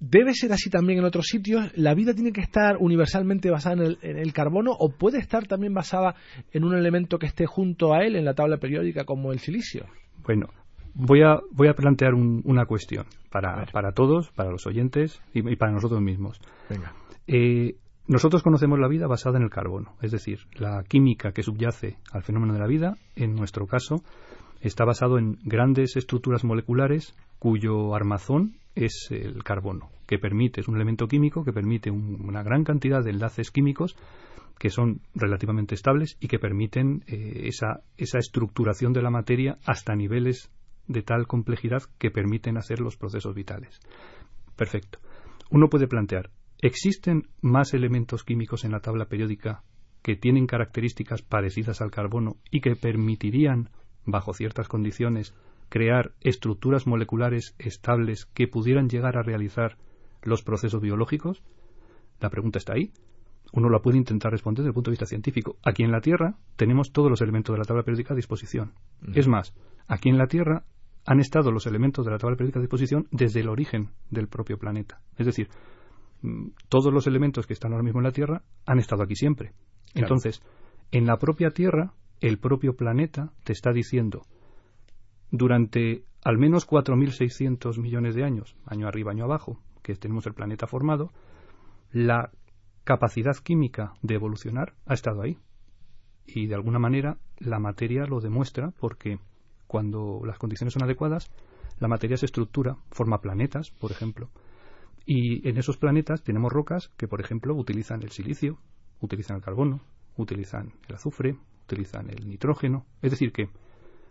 ¿Debe 0.00 0.32
ser 0.32 0.52
así 0.52 0.70
también 0.70 1.00
en 1.00 1.04
otros 1.04 1.26
sitios? 1.26 1.72
¿La 1.76 1.92
vida 1.92 2.14
tiene 2.14 2.32
que 2.32 2.40
estar 2.40 2.76
universalmente 2.78 3.50
basada 3.50 3.84
en 4.00 4.18
el, 4.18 4.32
carbono 4.32 4.70
o 4.70 4.90
puede 4.90 5.18
estar 5.18 5.48
también 5.48 5.74
basada 5.74 6.14
en 6.52 6.62
un 6.62 6.76
elemento 6.76 7.18
que 7.18 7.26
esté 7.26 7.46
junto 7.46 7.92
a 7.94 8.04
él 8.04 8.14
en 8.14 8.24
la 8.24 8.34
tabla 8.34 8.58
periódica 8.58 9.04
como 9.04 9.32
el 9.32 9.40
silicio? 9.40 9.86
Bueno, 10.22 10.50
voy 10.98 11.22
a, 11.22 11.40
voy 11.52 11.68
a 11.68 11.74
plantear 11.74 12.14
una 12.14 12.66
cuestión 12.66 13.06
para, 13.30 13.64
para, 13.66 13.92
todos, 13.92 14.30
para 14.32 14.50
los 14.50 14.66
oyentes 14.66 15.22
y, 15.32 15.56
para 15.56 15.72
nosotros 15.72 16.02
mismos. 16.02 16.40
Venga. 16.68 16.92
Eh, 17.26 17.76
nosotros 18.06 18.42
conocemos 18.42 18.78
la 18.78 18.88
vida 18.88 19.06
basada 19.06 19.38
en 19.38 19.44
el 19.44 19.50
carbono, 19.50 19.94
es 20.02 20.10
decir, 20.10 20.40
la 20.54 20.82
química 20.82 21.32
que 21.32 21.42
subyace 21.42 21.98
al 22.10 22.22
fenómeno 22.22 22.54
de 22.54 22.58
la 22.58 22.66
vida, 22.66 22.96
en 23.16 23.34
nuestro 23.34 23.66
caso, 23.66 24.02
está 24.60 24.84
basado 24.84 25.18
en 25.18 25.38
grandes 25.44 25.96
estructuras 25.96 26.42
moleculares 26.42 27.14
cuyo 27.38 27.94
armazón 27.94 28.56
es 28.74 29.08
el 29.10 29.44
carbono, 29.44 29.90
que 30.06 30.18
permite, 30.18 30.60
es 30.60 30.68
un 30.68 30.76
elemento 30.76 31.06
químico 31.06 31.44
que 31.44 31.52
permite 31.52 31.90
una 31.90 32.42
gran 32.42 32.64
cantidad 32.64 33.04
de 33.04 33.10
enlaces 33.10 33.50
químicos 33.50 33.94
que 34.58 34.70
son 34.70 35.00
relativamente 35.14 35.74
estables 35.76 36.16
y 36.18 36.26
que 36.26 36.40
permiten 36.40 37.04
eh, 37.06 37.42
esa, 37.44 37.82
esa 37.96 38.18
estructuración 38.18 38.92
de 38.92 39.02
la 39.02 39.10
materia 39.10 39.58
hasta 39.64 39.94
niveles 39.94 40.50
de 40.88 41.02
tal 41.02 41.26
complejidad 41.26 41.82
que 41.98 42.10
permiten 42.10 42.56
hacer 42.56 42.80
los 42.80 42.96
procesos 42.96 43.34
vitales. 43.34 43.78
Perfecto. 44.56 44.98
Uno 45.50 45.68
puede 45.68 45.86
plantear, 45.86 46.30
¿existen 46.60 47.28
más 47.40 47.72
elementos 47.74 48.24
químicos 48.24 48.64
en 48.64 48.72
la 48.72 48.80
tabla 48.80 49.06
periódica 49.06 49.62
que 50.02 50.16
tienen 50.16 50.46
características 50.46 51.22
parecidas 51.22 51.80
al 51.80 51.90
carbono 51.90 52.36
y 52.50 52.60
que 52.60 52.76
permitirían, 52.76 53.70
bajo 54.04 54.32
ciertas 54.32 54.68
condiciones, 54.68 55.34
crear 55.68 56.12
estructuras 56.20 56.86
moleculares 56.86 57.54
estables 57.58 58.26
que 58.26 58.48
pudieran 58.48 58.88
llegar 58.88 59.16
a 59.16 59.22
realizar 59.22 59.76
los 60.22 60.42
procesos 60.42 60.80
biológicos? 60.80 61.42
La 62.20 62.30
pregunta 62.30 62.58
está 62.58 62.74
ahí. 62.74 62.92
Uno 63.52 63.70
la 63.70 63.80
puede 63.80 63.96
intentar 63.96 64.32
responder 64.32 64.62
desde 64.62 64.70
el 64.70 64.74
punto 64.74 64.90
de 64.90 64.92
vista 64.92 65.06
científico. 65.06 65.56
Aquí 65.64 65.82
en 65.82 65.92
la 65.92 66.00
Tierra 66.00 66.36
tenemos 66.56 66.92
todos 66.92 67.10
los 67.10 67.22
elementos 67.22 67.54
de 67.54 67.58
la 67.58 67.64
tabla 67.64 67.82
periódica 67.82 68.12
a 68.12 68.16
disposición. 68.16 68.72
Es 69.14 69.26
más, 69.26 69.54
aquí 69.86 70.10
en 70.10 70.18
la 70.18 70.26
Tierra 70.26 70.64
han 71.08 71.20
estado 71.20 71.50
los 71.50 71.66
elementos 71.66 72.04
de 72.04 72.12
la 72.12 72.18
tabla 72.18 72.36
periódica 72.36 72.58
a 72.58 72.60
disposición 72.60 73.08
desde 73.10 73.40
el 73.40 73.48
origen 73.48 73.88
del 74.10 74.28
propio 74.28 74.58
planeta. 74.58 75.00
Es 75.16 75.24
decir, 75.24 75.48
mm, 76.20 76.48
todos 76.68 76.92
los 76.92 77.06
elementos 77.06 77.46
que 77.46 77.54
están 77.54 77.72
ahora 77.72 77.82
mismo 77.82 78.00
en 78.00 78.04
la 78.04 78.12
Tierra 78.12 78.42
han 78.66 78.78
estado 78.78 79.04
aquí 79.04 79.14
siempre. 79.14 79.52
Entonces, 79.94 80.42
en 80.92 81.06
la 81.06 81.16
propia 81.16 81.48
Tierra, 81.48 81.94
el 82.20 82.38
propio 82.38 82.74
planeta 82.74 83.32
te 83.44 83.54
está 83.54 83.72
diciendo, 83.72 84.26
durante 85.30 86.04
al 86.24 86.36
menos 86.36 86.68
4.600 86.68 87.80
millones 87.80 88.14
de 88.14 88.24
años, 88.24 88.54
año 88.66 88.86
arriba, 88.86 89.12
año 89.12 89.24
abajo, 89.24 89.58
que 89.82 89.94
tenemos 89.94 90.26
el 90.26 90.34
planeta 90.34 90.66
formado, 90.66 91.08
la 91.90 92.30
capacidad 92.84 93.36
química 93.42 93.94
de 94.02 94.16
evolucionar 94.16 94.74
ha 94.84 94.92
estado 94.92 95.22
ahí. 95.22 95.38
Y 96.26 96.48
de 96.48 96.54
alguna 96.54 96.78
manera 96.78 97.16
la 97.38 97.58
materia 97.60 98.04
lo 98.04 98.20
demuestra 98.20 98.72
porque 98.78 99.18
cuando 99.68 100.22
las 100.24 100.38
condiciones 100.38 100.72
son 100.74 100.82
adecuadas, 100.82 101.30
la 101.78 101.86
materia 101.86 102.16
se 102.16 102.26
estructura, 102.26 102.76
forma 102.90 103.20
planetas, 103.20 103.70
por 103.70 103.92
ejemplo. 103.92 104.30
Y 105.06 105.48
en 105.48 105.56
esos 105.58 105.76
planetas 105.76 106.24
tenemos 106.24 106.52
rocas 106.52 106.88
que, 106.96 107.06
por 107.06 107.20
ejemplo, 107.20 107.54
utilizan 107.54 108.02
el 108.02 108.10
silicio, 108.10 108.58
utilizan 109.00 109.36
el 109.36 109.42
carbono, 109.42 109.80
utilizan 110.16 110.72
el 110.88 110.96
azufre, 110.96 111.36
utilizan 111.64 112.10
el 112.10 112.28
nitrógeno. 112.28 112.84
Es 113.00 113.12
decir, 113.12 113.32
que 113.32 113.48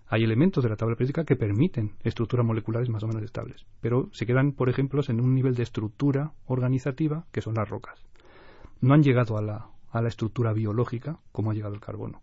hay 0.08 0.24
elementos 0.24 0.64
de 0.64 0.70
la 0.70 0.78
tabla 0.78 0.96
periódica 0.96 1.26
que 1.26 1.36
permiten 1.36 1.96
estructuras 2.04 2.46
moleculares 2.46 2.90
más 2.90 3.04
o 3.04 3.08
menos 3.08 3.24
estables, 3.24 3.66
pero 3.82 4.10
se 4.14 4.26
quedan, 4.26 4.54
por 4.54 4.70
ejemplo, 4.70 5.02
en 5.08 5.20
un 5.20 5.36
nivel 5.36 5.56
de 5.56 5.64
estructura 5.64 6.32
organizativa 6.46 7.26
que 7.32 7.42
son 7.42 7.56
las 7.56 7.70
rocas. 7.70 8.00
No 8.80 8.94
han 8.94 9.04
llegado 9.04 9.38
a 9.38 9.42
la, 9.42 9.70
a 9.92 10.02
la 10.02 10.08
estructura 10.08 10.54
biológica 10.54 11.20
como 11.32 11.52
ha 11.52 11.54
llegado 11.54 11.74
el 11.74 11.82
carbono. 11.82 12.22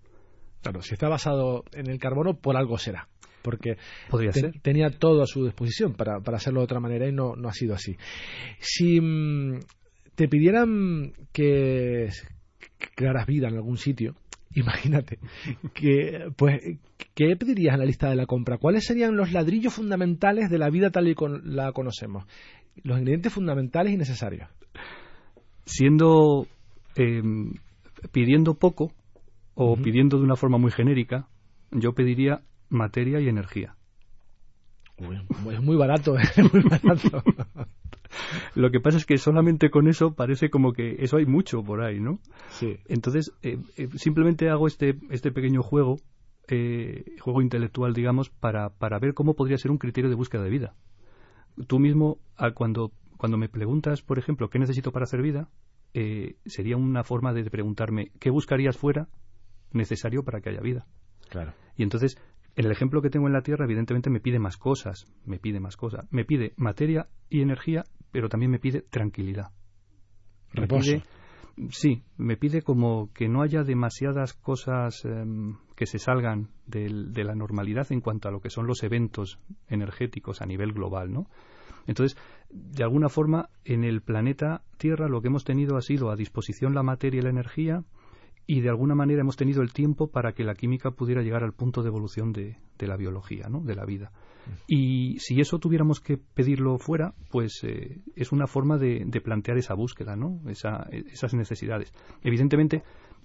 Claro, 0.64 0.80
si 0.80 0.94
está 0.94 1.11
basado 1.11 1.62
en 1.73 1.90
el 1.90 1.99
carbono, 1.99 2.38
por 2.38 2.56
algo 2.56 2.78
será. 2.78 3.06
Porque 3.42 3.76
Podría 4.09 4.33
ser. 4.33 4.59
tenía 4.62 4.88
todo 4.88 5.23
a 5.23 5.26
su 5.26 5.44
disposición 5.44 5.92
para, 5.92 6.21
para, 6.21 6.38
hacerlo 6.38 6.61
de 6.61 6.64
otra 6.64 6.80
manera 6.80 7.06
y 7.06 7.12
no, 7.12 7.37
no 7.37 7.50
ha 7.50 7.52
sido 7.52 7.75
así. 7.75 7.99
Si 8.61 8.99
mm, 8.99 9.61
te 10.14 10.26
pidieran 10.26 11.12
que 11.33 12.09
crearas 12.94 13.26
vida 13.26 13.49
en 13.49 13.56
algún 13.56 13.76
sitio, 13.76 14.14
imagínate, 14.54 15.18
que, 15.75 16.30
pues, 16.35 16.62
¿qué 17.14 17.37
pedirías 17.37 17.75
en 17.75 17.80
la 17.80 17.87
lista 17.87 18.09
de 18.09 18.16
la 18.16 18.25
compra? 18.25 18.56
¿Cuáles 18.56 18.87
serían 18.87 19.18
los 19.18 19.33
ladrillos 19.33 19.75
fundamentales 19.75 20.49
de 20.49 20.56
la 20.56 20.71
vida 20.71 20.88
tal 20.88 21.09
y 21.09 21.14
como 21.14 21.37
la 21.37 21.73
conocemos? 21.73 22.25
Los 22.83 22.99
ingredientes 22.99 23.35
fundamentales 23.35 23.92
y 23.92 23.99
necesarios. 23.99 24.49
Siendo, 25.66 26.47
eh, 26.97 27.21
pidiendo 28.12 28.54
poco 28.54 28.90
o 29.54 29.73
uh 29.73 29.76
-huh. 29.76 29.82
pidiendo 29.82 30.18
de 30.18 30.25
una 30.25 30.37
forma 30.37 30.58
muy 30.58 30.70
genérica, 30.70 31.28
yo 31.70 31.92
pediría 31.94 32.42
materia 32.68 33.20
y 33.20 33.28
energía. 33.28 33.76
Uy, 34.99 35.18
es 35.52 35.61
muy 35.61 35.76
barato, 35.76 36.16
es 36.18 36.52
muy 36.52 36.62
barato. 36.62 37.23
Lo 38.54 38.70
que 38.70 38.80
pasa 38.80 38.96
es 38.96 39.06
que 39.06 39.18
solamente 39.18 39.70
con 39.70 39.88
eso 39.88 40.14
parece 40.14 40.50
como 40.50 40.73
que 40.73 40.96
eso 41.00 41.16
hay 41.16 41.26
mucho 41.26 41.62
por 41.64 41.82
ahí, 41.82 42.00
¿no? 42.00 42.20
Sí. 42.50 42.78
Entonces, 42.87 43.32
eh, 43.42 43.58
eh, 43.76 43.88
simplemente 43.96 44.50
hago 44.50 44.66
este, 44.66 44.99
este 45.11 45.32
pequeño 45.32 45.62
juego, 45.62 45.96
eh, 46.49 47.16
juego 47.20 47.42
intelectual, 47.42 47.92
digamos, 47.92 48.30
para, 48.30 48.70
para 48.70 48.99
ver 48.99 49.14
cómo 49.14 49.34
podría 49.34 49.58
ser 49.58 49.70
un 49.70 49.78
criterio 49.78 50.11
de 50.11 50.16
búsqueda 50.16 50.42
de 50.42 50.50
vida. 50.50 50.75
Tú 51.66 51.78
mismo, 51.78 52.18
cuando, 52.54 52.92
cuando 53.16 53.37
me 53.37 53.49
preguntas, 53.49 54.02
por 54.02 54.18
ejemplo, 54.18 54.49
¿qué 54.49 54.58
necesito 54.58 54.92
para 54.92 55.04
hacer 55.04 55.23
vida? 55.23 55.49
sería 56.44 56.76
una 56.76 57.04
forma 57.04 57.32
de 57.32 57.49
preguntarme, 57.49 58.11
¿qué 58.18 58.28
buscarías 58.28 58.76
fuera 58.76 59.06
necesario 59.74 60.24
para 60.24 60.40
que 60.40 60.50
haya 60.50 60.60
vida? 60.60 60.86
Claro. 61.28 61.52
Y 61.76 61.82
entonces, 61.82 62.16
en 62.56 62.66
el 62.66 62.72
ejemplo 62.72 63.02
que 63.02 63.10
tengo 63.10 63.26
en 63.26 63.32
la 63.32 63.42
Tierra, 63.42 63.64
evidentemente 63.64 64.10
me 64.10 64.20
pide 64.20 64.38
más 64.38 64.56
cosas, 64.56 65.06
me 65.24 65.38
pide 65.38 65.60
más 65.60 65.76
cosas. 65.76 66.06
Me 66.10 66.24
pide 66.24 66.54
materia 66.56 67.08
y 67.28 67.40
energía, 67.40 67.84
pero 68.12 68.28
también 68.28 68.50
me 68.50 68.58
pide 68.58 68.82
tranquilidad. 68.82 69.50
Me 70.52 70.62
Reposo. 70.62 70.92
Pide, 70.92 71.02
sí, 71.70 72.04
me 72.16 72.36
pide 72.36 72.62
como 72.62 73.12
que 73.12 73.28
no 73.28 73.42
haya 73.42 73.62
demasiadas 73.64 74.34
cosas 74.34 75.04
eh, 75.04 75.24
que 75.74 75.86
se 75.86 75.98
salgan 75.98 76.50
del, 76.66 77.12
de 77.12 77.24
la 77.24 77.34
normalidad 77.34 77.90
en 77.90 78.00
cuanto 78.00 78.28
a 78.28 78.32
lo 78.32 78.40
que 78.40 78.50
son 78.50 78.66
los 78.66 78.82
eventos 78.82 79.38
energéticos 79.68 80.40
a 80.42 80.46
nivel 80.46 80.72
global, 80.72 81.12
¿no? 81.12 81.26
Entonces, 81.86 82.16
de 82.50 82.82
alguna 82.82 83.08
forma, 83.08 83.50
en 83.64 83.84
el 83.84 84.00
planeta 84.00 84.62
Tierra 84.78 85.08
lo 85.08 85.20
que 85.20 85.28
hemos 85.28 85.44
tenido 85.44 85.76
ha 85.76 85.82
sido 85.82 86.10
a 86.10 86.16
disposición 86.16 86.74
la 86.74 86.82
materia 86.82 87.18
y 87.18 87.22
la 87.22 87.30
energía, 87.30 87.84
y 88.46 88.60
de 88.60 88.68
alguna 88.68 88.94
manera 88.94 89.22
hemos 89.22 89.36
tenido 89.36 89.62
el 89.62 89.72
tiempo 89.72 90.08
para 90.08 90.32
que 90.32 90.44
la 90.44 90.54
química 90.54 90.90
pudiera 90.90 91.22
llegar 91.22 91.42
al 91.42 91.52
punto 91.52 91.82
de 91.82 91.88
evolución 91.88 92.32
de, 92.32 92.58
de 92.78 92.86
la 92.86 92.96
biología, 92.96 93.48
¿no? 93.48 93.60
de 93.60 93.74
la 93.74 93.84
vida. 93.84 94.12
Y 94.66 95.18
si 95.20 95.40
eso 95.40 95.58
tuviéramos 95.58 96.00
que 96.00 96.18
pedirlo 96.18 96.78
fuera, 96.78 97.14
pues 97.30 97.62
eh, 97.64 98.00
es 98.14 98.32
una 98.32 98.46
forma 98.46 98.76
de, 98.76 99.04
de, 99.06 99.20
plantear 99.22 99.56
esa 99.56 99.74
búsqueda, 99.74 100.16
¿no? 100.16 100.42
Esa, 100.48 100.86
esas 100.90 101.32
necesidades. 101.32 101.94
Evidentemente, 102.22 102.82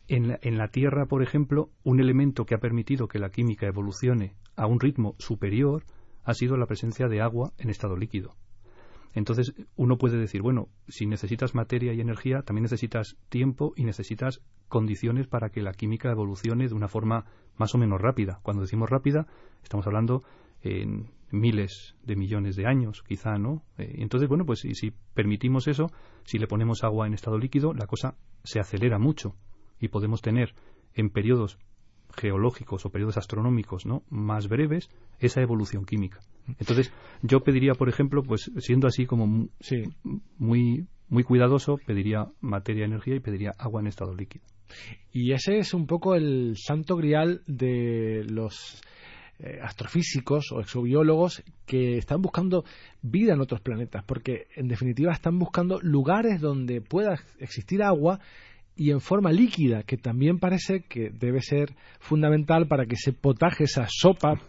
en 0.08 0.30
la, 0.30 0.40
en 0.42 0.58
la 0.58 0.70
Tierra, 0.70 1.08
por 1.08 1.22
ejemplo, 1.22 1.72
un 1.84 2.00
elemento 2.00 2.46
que 2.46 2.56
ha 2.56 2.60
permitido 2.60 3.10
que 3.10 3.20
la 3.20 3.32
química 3.32 3.68
evolucione 3.68 4.36
a 4.56 4.66
un 4.66 4.80
ritmo 4.80 5.16
superior 5.20 5.84
ha 6.24 6.34
sido 6.34 6.56
la 6.58 6.68
presencia 6.68 7.08
de 7.08 7.22
agua 7.22 7.52
en 7.58 7.70
estado 7.70 7.98
líquido. 7.98 8.36
Entonces 9.20 9.54
uno 9.76 9.98
puede 9.98 10.18
decir, 10.18 10.42
bueno, 10.42 10.70
si 10.88 11.06
necesitas 11.06 11.54
materia 11.54 11.94
y 11.94 12.02
energía, 12.02 12.42
también 12.42 12.64
necesitas 12.64 13.18
tiempo 13.30 13.74
y 13.76 13.84
necesitas 13.84 14.42
condiciones 14.70 15.28
para 15.28 15.50
que 15.50 15.62
la 15.62 15.74
química 15.74 16.10
evolucione 16.10 16.68
de 16.68 16.74
una 16.74 16.88
forma 16.88 17.26
más 17.58 17.76
o 17.76 17.78
menos 17.78 18.00
rápida. 18.00 18.40
Cuando 18.44 18.62
decimos 18.62 18.90
rápida, 18.90 19.28
estamos 19.62 19.86
hablando 19.88 20.24
en 20.62 21.12
miles 21.32 21.96
de 22.04 22.16
millones 22.16 22.56
de 22.56 22.66
años, 22.66 23.04
quizá, 23.04 23.38
¿no? 23.38 23.62
Eh, 23.78 23.96
entonces, 24.00 24.30
bueno, 24.30 24.46
pues 24.46 24.60
si, 24.60 24.74
si 24.74 24.92
permitimos 25.14 25.68
eso, 25.68 25.92
si 26.24 26.40
le 26.40 26.48
ponemos 26.48 26.84
agua 26.84 27.06
en 27.06 27.14
estado 27.14 27.38
líquido, 27.38 27.74
la 27.74 27.88
cosa 27.88 28.16
se 28.44 28.60
acelera 28.60 29.00
mucho 29.00 29.36
y 29.80 29.90
podemos 29.90 30.22
tener 30.22 30.54
en 30.94 31.10
periodos 31.10 31.60
geológicos 32.20 32.86
o 32.86 32.90
periodos 32.90 33.18
astronómicos 33.18 33.86
¿no? 33.86 34.04
más 34.10 34.48
breves 34.48 34.90
esa 35.20 35.42
evolución 35.42 35.86
química. 35.86 36.20
Entonces, 36.60 36.92
yo 37.22 37.42
pediría, 37.42 37.74
por 37.74 37.90
ejemplo, 37.90 38.24
pues 38.24 38.52
siendo 38.58 38.88
así 38.88 39.06
como 39.06 39.48
sí. 39.60 39.84
muy, 40.38 40.88
muy 41.08 41.24
cuidadoso, 41.24 41.78
pediría 41.86 42.28
materia, 42.42 42.86
energía 42.86 43.16
y 43.16 43.20
pediría 43.20 43.54
agua 43.58 43.82
en 43.82 43.88
estado 43.88 44.14
líquido. 44.14 44.46
Y 45.12 45.32
ese 45.32 45.58
es 45.58 45.74
un 45.74 45.88
poco 45.88 46.16
el 46.16 46.56
santo 46.58 46.96
grial 46.96 47.42
de 47.48 48.24
los 48.30 48.82
eh, 49.40 49.60
astrofísicos 49.62 50.52
o 50.52 50.60
exobiólogos 50.60 51.44
que 51.66 51.98
están 51.98 52.22
buscando 52.22 52.66
vida 53.02 53.34
en 53.34 53.42
otros 53.42 53.62
planetas, 53.62 54.04
porque 54.04 54.48
en 54.56 54.68
definitiva 54.68 55.14
están 55.14 55.40
buscando 55.40 55.80
lugares 55.82 56.42
donde 56.42 56.82
pueda 56.82 57.18
existir 57.40 57.82
agua 57.82 58.20
y 58.80 58.92
en 58.92 59.02
forma 59.02 59.34
líquida, 59.34 59.84
que 59.84 59.98
también 59.98 60.40
parece 60.40 60.84
que 60.84 61.10
debe 61.10 61.42
ser 61.42 61.76
fundamental 62.00 62.66
para 62.70 62.86
que 62.86 62.94
ese 62.94 63.12
potaje, 63.12 63.66
esa 63.66 63.86
sopa, 63.90 64.40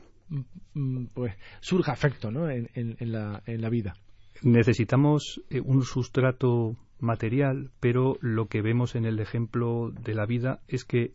pues 1.15 1.35
surja 1.59 1.93
efecto 1.93 2.31
¿no? 2.31 2.49
en, 2.49 2.71
en, 2.75 2.97
en, 3.01 3.11
la, 3.11 3.43
en 3.47 3.61
la 3.61 3.69
vida. 3.69 3.97
Necesitamos 4.43 5.43
eh, 5.51 5.61
un 5.61 5.83
sustrato 5.83 6.77
material, 7.01 7.71
pero 7.81 8.19
lo 8.21 8.47
que 8.47 8.63
vemos 8.63 8.95
en 8.95 9.05
el 9.05 9.19
ejemplo 9.19 9.91
de 9.91 10.15
la 10.15 10.27
vida 10.27 10.61
es 10.69 10.85
que 10.85 11.11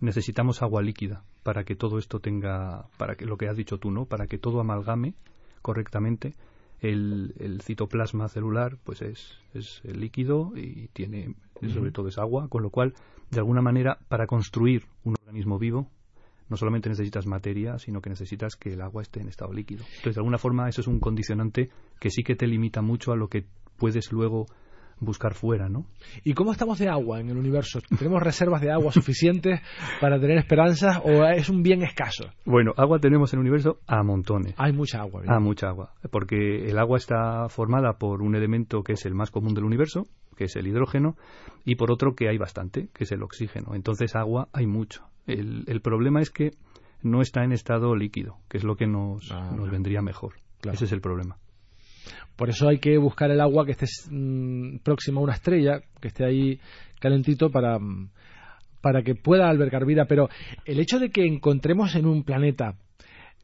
necesitamos 0.00 0.60
agua 0.60 0.82
líquida 0.82 1.22
para 1.44 1.62
que 1.62 1.76
todo 1.76 1.98
esto 1.98 2.18
tenga, 2.18 2.88
para 2.98 3.14
que 3.14 3.26
lo 3.26 3.36
que 3.36 3.46
has 3.46 3.56
dicho 3.56 3.78
tú, 3.78 3.92
¿no? 3.92 4.06
Para 4.06 4.26
que 4.26 4.38
todo 4.38 4.58
amalgame 4.58 5.14
correctamente. 5.62 6.34
El, 6.80 7.34
el 7.38 7.62
citoplasma 7.62 8.28
celular, 8.28 8.78
pues 8.84 9.02
es, 9.02 9.38
es 9.54 9.82
líquido 9.84 10.52
y 10.56 10.88
tiene, 10.88 11.34
sobre 11.72 11.90
todo 11.90 12.08
es 12.08 12.18
agua, 12.18 12.48
con 12.48 12.62
lo 12.62 12.70
cual, 12.70 12.94
de 13.30 13.38
alguna 13.38 13.62
manera, 13.62 13.98
para 14.08 14.26
construir 14.26 14.84
un 15.04 15.14
organismo 15.20 15.58
vivo, 15.58 15.90
no 16.48 16.56
solamente 16.56 16.88
necesitas 16.88 17.26
materia, 17.26 17.78
sino 17.78 18.00
que 18.00 18.10
necesitas 18.10 18.56
que 18.56 18.74
el 18.74 18.80
agua 18.80 19.02
esté 19.02 19.20
en 19.20 19.28
estado 19.28 19.52
líquido. 19.52 19.84
Entonces, 19.84 20.14
de 20.14 20.20
alguna 20.20 20.38
forma, 20.38 20.68
eso 20.68 20.80
es 20.80 20.86
un 20.86 21.00
condicionante 21.00 21.70
que 21.98 22.10
sí 22.10 22.22
que 22.22 22.36
te 22.36 22.46
limita 22.46 22.82
mucho 22.82 23.12
a 23.12 23.16
lo 23.16 23.28
que 23.28 23.46
puedes 23.76 24.12
luego 24.12 24.46
buscar 25.00 25.34
fuera, 25.34 25.68
¿no? 25.68 25.86
¿Y 26.24 26.34
cómo 26.34 26.52
estamos 26.52 26.78
de 26.78 26.88
agua 26.88 27.20
en 27.20 27.28
el 27.28 27.36
universo? 27.36 27.80
¿Tenemos 27.98 28.22
reservas 28.22 28.60
de 28.60 28.70
agua 28.70 28.92
suficientes 28.92 29.60
para 30.00 30.18
tener 30.18 30.38
esperanzas 30.38 31.00
o 31.04 31.24
es 31.26 31.48
un 31.48 31.62
bien 31.62 31.82
escaso? 31.82 32.30
Bueno, 32.44 32.72
agua 32.76 32.98
tenemos 32.98 33.32
en 33.32 33.40
el 33.40 33.46
universo 33.46 33.78
a 33.86 34.02
montones. 34.02 34.54
Hay 34.56 34.72
mucha 34.72 35.00
agua. 35.00 35.20
¿verdad? 35.20 35.36
Ah, 35.36 35.40
mucha 35.40 35.68
agua. 35.68 35.92
Porque 36.10 36.68
el 36.68 36.78
agua 36.78 36.98
está 36.98 37.48
formada 37.48 37.94
por 37.94 38.22
un 38.22 38.34
elemento 38.34 38.82
que 38.82 38.94
es 38.94 39.04
el 39.06 39.14
más 39.14 39.30
común 39.30 39.54
del 39.54 39.64
universo, 39.64 40.06
que 40.36 40.44
es 40.44 40.56
el 40.56 40.66
hidrógeno, 40.66 41.16
y 41.64 41.76
por 41.76 41.90
otro 41.90 42.14
que 42.14 42.28
hay 42.28 42.38
bastante, 42.38 42.88
que 42.94 43.04
es 43.04 43.12
el 43.12 43.22
oxígeno. 43.22 43.74
Entonces, 43.74 44.14
agua 44.16 44.48
hay 44.52 44.66
mucho. 44.66 45.04
El, 45.26 45.64
el 45.66 45.80
problema 45.80 46.20
es 46.20 46.30
que 46.30 46.52
no 47.02 47.20
está 47.20 47.44
en 47.44 47.52
estado 47.52 47.94
líquido, 47.94 48.38
que 48.48 48.58
es 48.58 48.64
lo 48.64 48.76
que 48.76 48.86
nos, 48.86 49.30
ah, 49.32 49.52
nos 49.56 49.70
vendría 49.70 50.02
mejor. 50.02 50.34
Claro. 50.60 50.74
Ese 50.74 50.86
es 50.86 50.92
el 50.92 51.00
problema. 51.00 51.36
Por 52.36 52.50
eso 52.50 52.68
hay 52.68 52.78
que 52.78 52.98
buscar 52.98 53.30
el 53.30 53.40
agua 53.40 53.64
que 53.64 53.72
esté 53.72 53.86
mmm, 54.10 54.78
próxima 54.78 55.20
a 55.20 55.24
una 55.24 55.34
estrella, 55.34 55.80
que 56.00 56.08
esté 56.08 56.24
ahí 56.24 56.60
calentito 57.00 57.50
para, 57.50 57.78
para 58.80 59.02
que 59.02 59.14
pueda 59.14 59.48
albergar 59.48 59.86
vida. 59.86 60.04
Pero 60.06 60.28
el 60.64 60.80
hecho 60.80 60.98
de 60.98 61.10
que 61.10 61.26
encontremos 61.26 61.94
en 61.94 62.06
un 62.06 62.24
planeta 62.24 62.74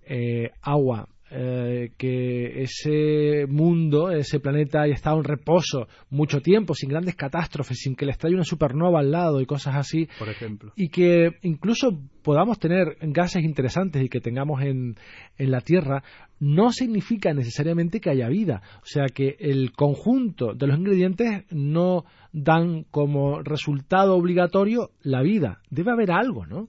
eh, 0.07 0.51
agua, 0.63 1.09
eh, 1.35 1.93
que 1.97 2.63
ese 2.63 3.47
mundo, 3.49 4.11
ese 4.11 4.39
planeta 4.39 4.83
haya 4.83 4.93
estado 4.93 5.17
en 5.17 5.25
reposo 5.25 5.89
mucho 6.11 6.41
tiempo, 6.41 6.75
sin 6.75 6.91
grandes 6.91 7.15
catástrofes, 7.15 7.79
sin 7.79 7.97
que 7.97 8.05
le 8.05 8.13
estalle 8.13 8.35
una 8.35 8.45
supernova 8.45 9.01
al 9.01 9.11
lado 9.11 9.41
y 9.41 9.47
cosas 9.47 9.77
así. 9.77 10.09
Por 10.19 10.29
ejemplo. 10.29 10.73
Y 10.77 10.91
que 10.91 11.31
incluso 11.41 11.99
podamos 12.23 12.59
tener 12.59 12.99
gases 13.01 13.45
interesantes 13.45 14.05
y 14.05 14.11
que 14.11 14.21
tengamos 14.21 14.61
en, 14.61 14.97
en 15.39 15.51
la 15.51 15.63
Tierra, 15.63 16.03
no 16.39 16.71
significa 16.71 17.33
necesariamente 17.33 18.01
que 18.01 18.11
haya 18.11 18.29
vida. 18.29 18.61
O 18.83 18.87
sea 18.87 19.07
que 19.07 19.37
el 19.39 19.73
conjunto 19.73 20.53
de 20.53 20.67
los 20.67 20.79
ingredientes 20.79 21.45
no 21.51 22.05
dan 22.33 22.85
como 22.91 23.43
resultado 23.43 24.17
obligatorio 24.17 24.91
la 25.03 25.23
vida. 25.23 25.63
Debe 25.71 25.93
haber 25.93 26.11
algo, 26.11 26.45
¿no? 26.45 26.69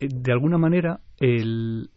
De 0.00 0.32
alguna 0.32 0.56
manera, 0.56 1.00
el, 1.20 1.90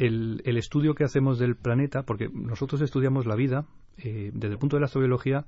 el, 0.00 0.40
el, 0.46 0.56
estudio 0.56 0.94
que 0.94 1.04
hacemos 1.04 1.38
del 1.38 1.56
planeta, 1.56 2.04
porque 2.04 2.30
nosotros 2.32 2.80
estudiamos 2.80 3.26
la 3.26 3.36
vida, 3.36 3.66
eh, 3.98 4.30
desde 4.32 4.54
el 4.54 4.58
punto 4.58 4.76
de 4.76 4.80
la 4.80 4.86
astrobiología, 4.86 5.44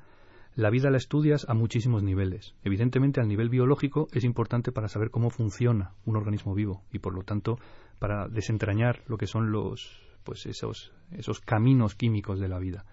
la 0.55 0.69
vida 0.69 0.91
la 0.91 0.99
estudias 0.99 1.47
a 1.49 1.55
muchísimos 1.55 2.03
niveles. 2.03 2.55
Evidentemente, 2.63 3.21
al 3.23 3.29
nivel 3.29 3.49
biológico 3.49 4.09
es 4.13 4.25
importante 4.25 4.71
para 4.71 4.89
saber 4.89 5.11
cómo 5.11 5.31
funciona 5.31 5.93
un 6.05 6.17
organismo 6.17 6.55
vivo 6.55 6.83
y, 6.93 6.99
por 6.99 7.15
lo 7.15 7.23
tanto, 7.23 7.59
para 7.99 8.29
desentrañar 8.29 9.03
lo 9.07 9.17
que 9.17 9.27
son 9.27 9.53
los, 9.53 10.03
pues 10.23 10.45
esos, 10.45 10.93
esos 11.13 11.41
caminos 11.41 11.95
químicos 11.95 12.39
de 12.39 12.49
la 12.49 12.59
vida. 12.59 12.85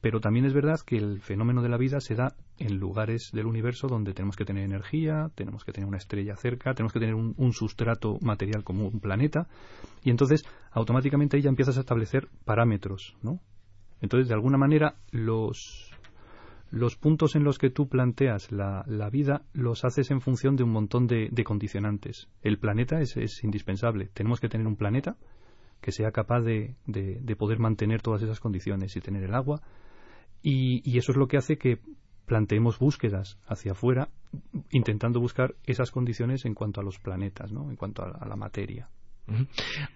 Pero 0.00 0.20
también 0.20 0.44
es 0.44 0.52
verdad 0.52 0.80
que 0.80 0.96
el 0.96 1.20
fenómeno 1.20 1.62
de 1.62 1.68
la 1.68 1.76
vida 1.76 2.00
se 2.00 2.14
da 2.14 2.34
en 2.58 2.78
lugares 2.78 3.30
del 3.32 3.46
universo 3.46 3.88
donde 3.88 4.14
tenemos 4.14 4.36
que 4.36 4.44
tener 4.44 4.64
energía, 4.64 5.30
tenemos 5.34 5.64
que 5.64 5.72
tener 5.72 5.88
una 5.88 5.98
estrella 5.98 6.36
cerca, 6.36 6.74
tenemos 6.74 6.92
que 6.92 7.00
tener 7.00 7.14
un, 7.14 7.52
sustrato 7.52 8.18
material 8.20 8.64
como 8.64 8.86
un 8.86 9.00
planeta, 9.00 9.48
y 10.02 10.10
entonces 10.10 10.44
automáticamente 10.70 11.36
ahí 11.36 11.42
ya 11.42 11.48
empiezas 11.48 11.76
a 11.76 11.80
establecer 11.80 12.28
parámetros, 12.44 13.16
¿no? 13.22 13.40
Entonces, 14.00 14.28
de 14.28 14.34
alguna 14.34 14.58
manera, 14.58 14.96
los, 15.12 15.90
los 16.70 16.96
puntos 16.96 17.36
en 17.36 17.44
los 17.44 17.58
que 17.58 17.70
tú 17.70 17.88
planteas 17.88 18.52
la, 18.52 18.84
la, 18.86 19.08
vida 19.08 19.42
los 19.52 19.84
haces 19.84 20.10
en 20.10 20.20
función 20.20 20.56
de 20.56 20.64
un 20.64 20.70
montón 20.70 21.06
de, 21.06 21.28
de 21.30 21.44
condicionantes. 21.44 22.28
El 22.42 22.58
planeta 22.58 23.00
es, 23.00 23.16
es, 23.16 23.42
indispensable. 23.44 24.10
Tenemos 24.12 24.40
que 24.40 24.48
tener 24.48 24.66
un 24.66 24.76
planeta 24.76 25.16
que 25.84 25.92
sea 25.92 26.12
capaz 26.12 26.40
de, 26.40 26.76
de, 26.86 27.18
de, 27.20 27.36
poder 27.36 27.58
mantener 27.58 28.00
todas 28.00 28.22
esas 28.22 28.40
condiciones 28.40 28.96
y 28.96 29.00
tener 29.00 29.22
el 29.22 29.34
agua. 29.34 29.60
Y, 30.42 30.96
eso 30.96 31.12
es 31.12 31.18
lo 31.18 31.28
que 31.28 31.36
hace 31.36 31.58
que 31.58 31.78
planteemos 32.24 32.78
búsquedas 32.78 33.38
hacia 33.46 33.72
afuera, 33.72 34.08
intentando 34.70 35.20
buscar 35.20 35.54
esas 35.66 35.90
condiciones 35.90 36.46
en 36.46 36.54
cuanto 36.54 36.80
a 36.80 36.84
los 36.84 36.98
planetas, 36.98 37.52
¿no? 37.52 37.68
en 37.68 37.76
cuanto 37.76 38.02
a, 38.02 38.26
la 38.26 38.34
materia. 38.34 38.88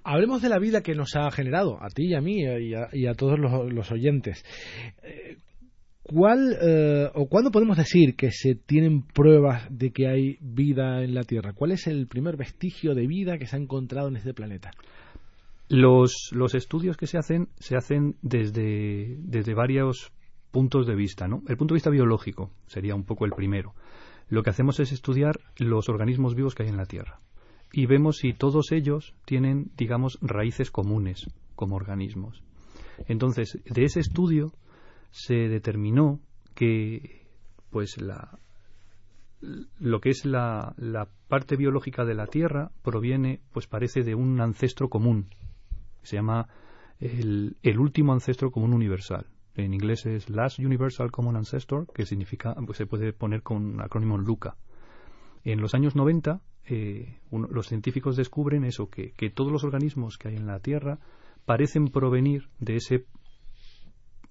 Hablemos 0.05 0.43
de 0.43 0.51
la 0.51 0.59
vida 0.59 0.83
que 0.83 0.95
nos 0.95 1.17
ha 1.17 1.31
generado, 1.31 1.83
a 1.83 1.89
ti 1.89 2.09
y 2.09 2.15
a 2.15 2.21
mí 2.21 2.43
y 2.43 2.75
a, 2.75 2.89
y 2.93 3.07
a 3.07 3.15
todos 3.15 3.39
los, 3.39 3.73
los 3.73 3.91
oyentes. 3.91 4.45
Eh, 5.03 5.39
¿Cuál 6.03 6.57
eh, 6.63 7.11
o 7.15 7.29
cuándo 7.29 7.51
podemos 7.51 7.77
decir 7.77 8.15
que 8.15 8.31
se 8.31 8.55
tienen 8.55 9.03
pruebas 9.03 9.67
de 9.71 9.91
que 9.91 10.09
hay 10.09 10.39
vida 10.41 11.03
en 11.03 11.15
la 11.15 11.23
Tierra? 11.23 11.53
¿Cuál 11.53 11.73
es 11.73 11.87
el 11.87 12.07
primer 12.07 12.37
vestigio 12.37 12.95
de 12.95 13.07
vida 13.07 13.37
que 13.37 13.47
se 13.47 13.57
ha 13.57 13.59
encontrado 13.59 14.09
en 14.09 14.17
este 14.17 14.33
planeta? 14.33 14.71
Los, 15.69 16.31
los 16.33 16.55
estudios 16.55 16.97
que 16.97 17.07
se 17.07 17.19
hacen 17.19 17.49
se 17.59 17.77
hacen 17.77 18.17
desde, 18.23 19.55
varios 19.55 20.13
puntos 20.51 20.87
de 20.87 20.95
vista. 20.95 21.29
¿no? 21.29 21.43
El 21.47 21.57
punto 21.57 21.75
de 21.75 21.77
vista 21.77 21.91
biológico 21.91 22.51
sería 22.67 22.95
un 22.95 23.05
poco 23.05 23.25
el 23.25 23.33
primero. 23.33 23.75
Lo 24.29 24.43
que 24.43 24.51
hacemos 24.51 24.81
es 24.81 24.93
estudiar 24.93 25.41
los 25.57 25.89
organismos 25.89 26.35
vivos 26.35 26.55
que 26.55 26.63
hay 26.63 26.69
en 26.69 26.77
la 26.77 26.87
Tierra 26.87 27.21
y 27.73 27.87
vemos 27.87 28.19
si 28.19 28.33
todos 28.33 28.73
ellos 28.73 29.15
tienen, 29.25 29.71
digamos, 29.77 30.19
raíces 30.23 30.71
comunes 30.71 31.31
como 31.55 31.77
organismos. 31.77 32.43
Entonces, 33.07 33.59
de 33.65 33.85
ese 33.85 34.01
estudio 34.01 34.53
se 35.11 35.49
determinó 35.49 36.21
que 36.55 37.27
pues 37.71 38.01
la 38.01 38.39
lo 39.41 40.01
que 40.01 40.11
es 40.11 40.25
la, 40.25 40.75
parte 41.29 41.57
biológica 41.57 42.05
de 42.05 42.15
la 42.15 42.27
Tierra 42.27 42.73
proviene, 42.83 43.41
pues 43.53 43.67
parece 43.67 44.03
de 44.03 44.15
un 44.15 44.41
ancestro 44.41 44.89
común. 44.89 45.29
Se 46.03 46.17
llama 46.17 46.49
el, 47.01 47.57
el, 47.63 47.79
último 47.79 48.13
ancestro 48.13 48.51
común 48.51 48.73
universal. 48.73 49.27
En 49.55 49.75
inglés 49.75 50.07
es 50.07 50.31
Last 50.31 50.59
Universal 50.59 51.11
Common 51.11 51.37
Ancestor, 51.37 51.87
que 51.93 52.07
significa, 52.07 52.55
pues 52.67 52.79
se 52.79 52.87
puede 52.87 53.13
poner 53.13 53.43
con 53.43 53.65
un 53.65 53.81
acrónimo 53.81 54.17
LUCA. 54.17 54.57
En 55.45 55.61
los 55.61 55.75
años 55.75 55.97
90, 55.97 56.41
eh, 56.67 57.19
uno, 57.31 57.49
los 57.51 57.67
científicos 57.67 58.17
descubren 58.17 58.65
eso, 58.65 58.89
que, 58.89 59.13
que 59.13 59.31
todos 59.31 59.51
los 59.51 59.65
organismos 59.65 60.19
que 60.19 60.29
hay 60.29 60.37
en 60.37 60.47
la 60.47 60.61
Tierra 60.61 60.99
parecen 61.45 61.89
provenir 61.89 62.51
de 62.61 62.77
ese 62.77 63.07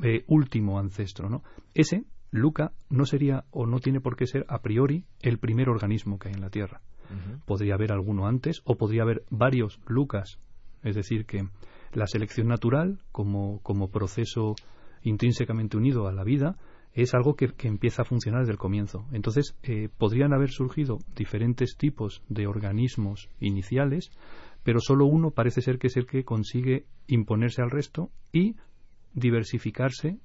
eh, 0.03 0.23
último 0.27 0.79
ancestro. 0.79 1.29
¿no? 1.29 1.43
Ese, 1.73 2.05
Luca, 2.29 2.73
no 2.89 3.05
sería 3.05 3.45
o 3.51 3.65
no 3.65 3.79
tiene 3.79 3.99
por 3.99 4.15
qué 4.15 4.27
ser 4.27 4.45
a 4.49 4.61
priori 4.61 5.05
el 5.21 5.39
primer 5.39 5.69
organismo 5.69 6.19
que 6.19 6.29
hay 6.29 6.35
en 6.35 6.41
la 6.41 6.49
Tierra. 6.49 6.81
Uh 7.09 7.13
-huh. 7.13 7.45
Podría 7.45 7.73
haber 7.73 7.91
alguno 7.91 8.27
antes 8.27 8.61
o 8.65 8.75
podría 8.75 9.01
haber 9.01 9.23
varios 9.31 9.79
Lucas. 9.87 10.39
Es 10.87 10.95
decir, 10.95 11.25
que 11.25 11.47
la 11.93 12.07
selección 12.07 12.47
natural, 12.47 12.99
como, 13.11 13.59
como 13.61 13.89
proceso 13.89 14.55
intrínsecamente 15.03 15.77
unido 15.77 16.07
a 16.07 16.11
la 16.11 16.23
vida, 16.23 16.57
es 16.93 17.13
algo 17.13 17.35
que, 17.35 17.49
que, 17.49 17.67
empieza 17.67 18.01
a 18.01 18.05
funcionar 18.05 18.41
desde 18.41 18.53
el 18.53 18.57
comienzo. 18.57 19.05
Entonces, 19.11 19.55
eh, 19.63 19.89
podrían 19.97 20.33
haber 20.33 20.49
surgido 20.49 20.97
diferentes 21.15 21.77
tipos 21.77 22.23
de 22.27 22.47
organismos 22.47 23.29
iniciales, 23.39 24.11
pero 24.63 24.79
solo 24.79 25.05
uno 25.05 25.31
parece 25.31 25.61
ser 25.61 25.77
que 25.77 25.87
es 25.87 25.97
el 25.97 26.07
que 26.07 26.23
consigue 26.23 26.85
imponerse 27.07 27.61
al 27.61 27.69
resto 27.69 28.09
y 28.31 28.55
diversificarse 29.13 30.19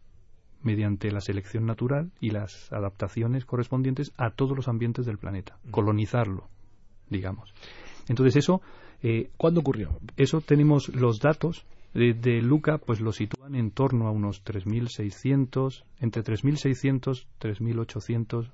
mediante 0.63 1.11
la 1.11 1.21
selección 1.21 1.67
natural 1.67 2.13
y 2.21 2.31
las 2.31 2.73
adaptaciones 2.73 3.45
correspondientes 3.45 4.13
a 4.17 4.31
todos 4.31 4.57
los 4.57 4.69
ambientes 4.69 5.07
del 5.07 5.19
planeta, 5.19 5.59
colonizarlo, 5.71 6.49
digamos. 7.09 7.53
Entonces 8.09 8.37
eso, 8.37 8.63
eh, 9.03 9.31
¿cuándo 9.37 9.61
ocurrió? 9.61 9.99
Eso 10.17 10.41
tenemos 10.41 10.89
los 10.89 11.19
datos 11.19 11.65
de, 11.95 12.15
de, 12.15 12.41
Luca, 12.41 12.79
pues 12.79 13.01
lo 13.01 13.13
sitúan 13.13 13.55
en 13.55 13.71
torno 13.71 14.07
a 14.07 14.11
unos 14.11 14.45
3.600, 14.45 15.85
entre 16.01 16.23
3.600, 16.23 17.27
3.800 17.41 18.51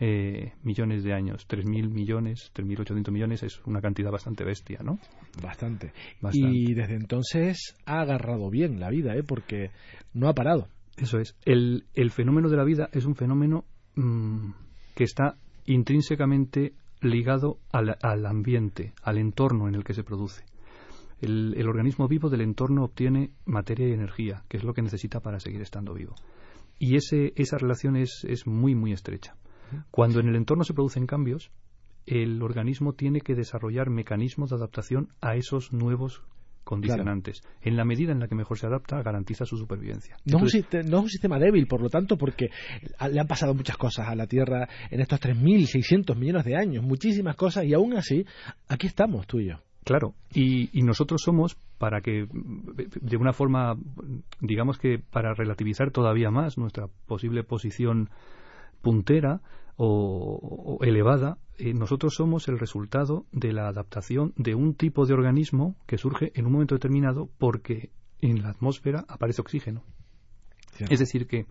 eh, 0.00 0.52
millones 0.62 1.02
de 1.04 1.12
años. 1.12 1.46
3.000 1.48 1.90
millones, 1.90 2.52
3.800 2.54 3.10
millones 3.10 3.42
es 3.42 3.60
una 3.66 3.80
cantidad 3.80 4.10
bastante 4.10 4.44
bestia, 4.44 4.80
¿no? 4.82 4.98
Bastante. 5.42 5.92
bastante. 6.20 6.56
Y 6.56 6.74
desde 6.74 6.94
entonces 6.94 7.76
ha 7.84 8.00
agarrado 8.00 8.48
bien 8.48 8.80
la 8.80 8.90
vida, 8.90 9.16
¿eh? 9.16 9.22
Porque 9.22 9.70
no 10.14 10.28
ha 10.28 10.34
parado. 10.34 10.68
Eso 10.96 11.18
es. 11.18 11.36
El, 11.44 11.84
el 11.94 12.10
fenómeno 12.10 12.48
de 12.48 12.56
la 12.56 12.64
vida 12.64 12.88
es 12.92 13.06
un 13.06 13.14
fenómeno 13.14 13.64
mmm, 13.96 14.50
que 14.94 15.04
está 15.04 15.36
intrínsecamente 15.66 16.74
ligado 17.00 17.58
al, 17.72 17.96
al, 18.02 18.26
ambiente, 18.26 18.92
al 19.02 19.18
entorno 19.18 19.68
en 19.68 19.74
el 19.74 19.84
que 19.84 19.94
se 19.94 20.04
produce. 20.04 20.44
El, 21.20 21.54
el, 21.56 21.68
organismo 21.68 22.06
vivo 22.06 22.28
del 22.28 22.42
entorno 22.42 22.84
obtiene 22.84 23.32
materia 23.44 23.88
y 23.88 23.92
energía, 23.92 24.44
que 24.48 24.56
es 24.56 24.64
lo 24.64 24.74
que 24.74 24.82
necesita 24.82 25.20
para 25.20 25.40
seguir 25.40 25.60
estando 25.60 25.94
vivo. 25.94 26.14
Y 26.78 26.96
ese, 26.96 27.32
esa 27.36 27.58
relación 27.58 27.96
es, 27.96 28.24
es 28.28 28.46
muy, 28.46 28.74
muy 28.74 28.92
estrecha. 28.92 29.34
Cuando 29.90 30.20
en 30.20 30.28
el 30.28 30.36
entorno 30.36 30.64
se 30.64 30.74
producen 30.74 31.06
cambios, 31.06 31.50
el 32.06 32.42
organismo 32.42 32.94
tiene 32.94 33.20
que 33.20 33.34
desarrollar 33.34 33.90
mecanismos 33.90 34.50
de 34.50 34.56
adaptación 34.56 35.08
a 35.20 35.34
esos 35.36 35.72
nuevos 35.72 36.22
condicionantes. 36.68 37.40
Claro. 37.40 37.56
En 37.62 37.76
la 37.78 37.84
medida 37.86 38.12
en 38.12 38.20
la 38.20 38.28
que 38.28 38.34
mejor 38.34 38.58
se 38.58 38.66
adapta, 38.66 39.02
garantiza 39.02 39.46
su 39.46 39.56
supervivencia. 39.56 40.16
No, 40.26 40.36
Entonces, 40.36 40.66
es 40.70 40.84
un, 40.84 40.90
no, 40.90 40.98
es 40.98 41.02
un, 41.04 41.08
sistema 41.08 41.38
débil, 41.38 41.66
por 41.66 41.80
lo 41.80 41.88
tanto, 41.88 42.18
porque 42.18 42.50
le 43.10 43.18
han 43.18 43.26
pasado 43.26 43.54
muchas 43.54 43.78
cosas 43.78 44.06
a 44.06 44.14
la 44.14 44.26
Tierra 44.26 44.68
en 44.90 45.00
estos 45.00 45.18
3.600 45.18 46.14
millones 46.14 46.44
de 46.44 46.56
años, 46.56 46.84
muchísimas 46.84 47.36
cosas, 47.36 47.64
y 47.64 47.72
aún 47.72 47.94
así, 47.94 48.26
aquí 48.68 48.86
estamos 48.86 49.26
tú 49.26 49.40
y 49.40 49.46
yo. 49.46 49.54
Claro, 49.84 50.12
y, 50.34 50.78
y, 50.78 50.82
nosotros 50.82 51.22
somos, 51.24 51.56
para 51.78 52.02
que, 52.02 52.26
de 52.28 53.16
una 53.16 53.32
forma, 53.32 53.74
digamos 54.38 54.76
que 54.76 54.98
para 54.98 55.32
relativizar 55.32 55.90
todavía 55.90 56.30
más 56.30 56.58
nuestra 56.58 56.88
posible 57.06 57.44
posición 57.44 58.10
puntera 58.82 59.40
o, 59.78 60.76
o 60.80 60.84
elevada, 60.84 61.38
eh, 61.56 61.72
nosotros 61.72 62.14
somos 62.14 62.48
el 62.48 62.58
resultado 62.58 63.26
de 63.32 63.52
la 63.52 63.68
adaptación 63.68 64.34
de 64.36 64.54
un 64.54 64.74
tipo 64.74 65.06
de 65.06 65.14
organismo 65.14 65.76
que 65.86 65.98
surge 65.98 66.32
en 66.34 66.46
un 66.46 66.52
momento 66.52 66.74
determinado 66.74 67.30
porque 67.38 67.90
en 68.20 68.42
la 68.42 68.50
atmósfera 68.50 69.04
aparece 69.08 69.40
oxígeno. 69.40 69.84
Sí. 70.74 70.84
Es 70.90 70.98
decir, 70.98 71.28
que 71.28 71.46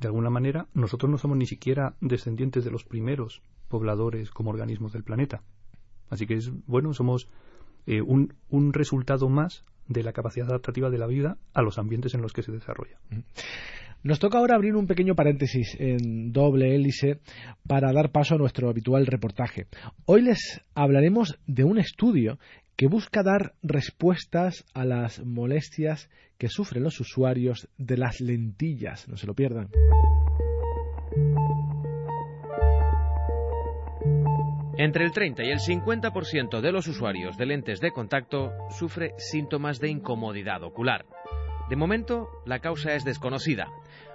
de 0.00 0.08
alguna 0.08 0.28
manera 0.28 0.66
nosotros 0.74 1.10
no 1.10 1.18
somos 1.18 1.36
ni 1.36 1.46
siquiera 1.46 1.94
descendientes 2.00 2.64
de 2.64 2.72
los 2.72 2.84
primeros 2.84 3.42
pobladores 3.68 4.32
como 4.32 4.50
organismos 4.50 4.92
del 4.92 5.04
planeta. 5.04 5.42
Así 6.10 6.26
que 6.26 6.34
es 6.34 6.50
bueno, 6.66 6.92
somos 6.92 7.28
eh, 7.86 8.02
un, 8.02 8.34
un, 8.50 8.72
resultado 8.72 9.28
más 9.28 9.64
de 9.86 10.02
la 10.02 10.12
capacidad 10.12 10.48
adaptativa 10.48 10.90
de 10.90 10.98
la 10.98 11.06
vida 11.06 11.38
a 11.54 11.62
los 11.62 11.78
ambientes 11.78 12.14
en 12.14 12.22
los 12.22 12.32
que 12.32 12.42
se 12.42 12.52
desarrolla. 12.52 12.98
Nos 14.04 14.18
toca 14.18 14.38
ahora 14.38 14.56
abrir 14.56 14.74
un 14.74 14.88
pequeño 14.88 15.14
paréntesis 15.14 15.76
en 15.78 16.32
doble 16.32 16.74
hélice 16.74 17.20
para 17.68 17.92
dar 17.92 18.10
paso 18.10 18.34
a 18.34 18.38
nuestro 18.38 18.68
habitual 18.68 19.06
reportaje. 19.06 19.66
Hoy 20.06 20.22
les 20.22 20.60
hablaremos 20.74 21.38
de 21.46 21.62
un 21.62 21.78
estudio 21.78 22.38
que 22.74 22.88
busca 22.88 23.22
dar 23.22 23.54
respuestas 23.62 24.64
a 24.74 24.84
las 24.84 25.24
molestias 25.24 26.10
que 26.36 26.48
sufren 26.48 26.82
los 26.82 26.98
usuarios 26.98 27.68
de 27.78 27.96
las 27.96 28.20
lentillas. 28.20 29.08
No 29.08 29.16
se 29.16 29.28
lo 29.28 29.34
pierdan. 29.34 29.68
Entre 34.78 35.04
el 35.04 35.12
30 35.12 35.44
y 35.44 35.50
el 35.50 35.60
50% 35.60 36.60
de 36.60 36.72
los 36.72 36.88
usuarios 36.88 37.36
de 37.36 37.46
lentes 37.46 37.78
de 37.78 37.92
contacto 37.92 38.50
sufre 38.70 39.12
síntomas 39.18 39.78
de 39.78 39.90
incomodidad 39.90 40.64
ocular. 40.64 41.04
De 41.72 41.76
momento, 41.76 42.28
la 42.44 42.58
causa 42.58 42.92
es 42.92 43.02
desconocida. 43.02 43.66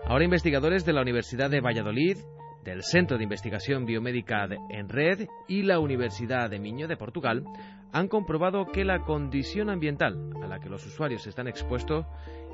Ahora 0.06 0.24
investigadores 0.24 0.86
de 0.86 0.94
la 0.94 1.02
Universidad 1.02 1.50
de 1.50 1.60
Valladolid, 1.60 2.18
del 2.64 2.84
Centro 2.84 3.18
de 3.18 3.24
Investigación 3.24 3.84
Biomédica 3.84 4.48
en 4.70 4.88
Red 4.88 5.26
y 5.48 5.64
la 5.64 5.80
Universidad 5.80 6.52
de 6.52 6.60
Miño 6.60 6.88
de 6.88 6.98
Portugal 6.98 7.44
han 7.92 8.10
comprobado 8.10 8.68
que 8.68 8.86
la 8.86 9.00
condición 9.00 9.72
ambiental 9.72 10.34
a 10.44 10.46
la 10.46 10.60
que 10.60 10.70
los 10.70 10.86
usuarios 10.86 11.26
están 11.26 11.48
expuestos 11.48 12.06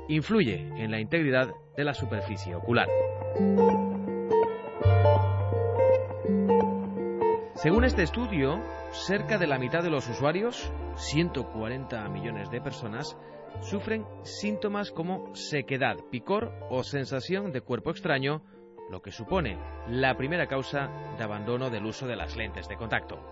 influye 0.08 0.70
en 0.82 0.90
la 0.90 1.00
integridad 1.00 1.50
de 1.76 1.84
la 1.84 1.92
superficie 1.92 2.54
ocular. 2.54 2.88
Según 7.56 7.84
este 7.84 8.04
estudio, 8.04 8.58
cerca 8.92 9.36
de 9.36 9.48
la 9.48 9.58
mitad 9.58 9.82
de 9.82 9.90
los 9.90 10.08
usuarios, 10.08 10.72
140 10.96 12.08
millones 12.08 12.50
de 12.50 12.62
personas, 12.62 13.18
sufren 13.62 14.04
síntomas 14.22 14.90
como 14.90 15.34
sequedad, 15.34 15.96
picor 16.10 16.52
o 16.70 16.82
sensación 16.84 17.52
de 17.52 17.60
cuerpo 17.60 17.90
extraño, 17.90 18.42
lo 18.90 19.00
que 19.00 19.10
supone 19.10 19.58
la 19.88 20.16
primera 20.16 20.46
causa 20.46 20.90
de 21.16 21.24
abandono 21.24 21.70
del 21.70 21.86
uso 21.86 22.06
de 22.06 22.16
las 22.16 22.36
lentes 22.36 22.68
de 22.68 22.76
contacto. 22.76 23.30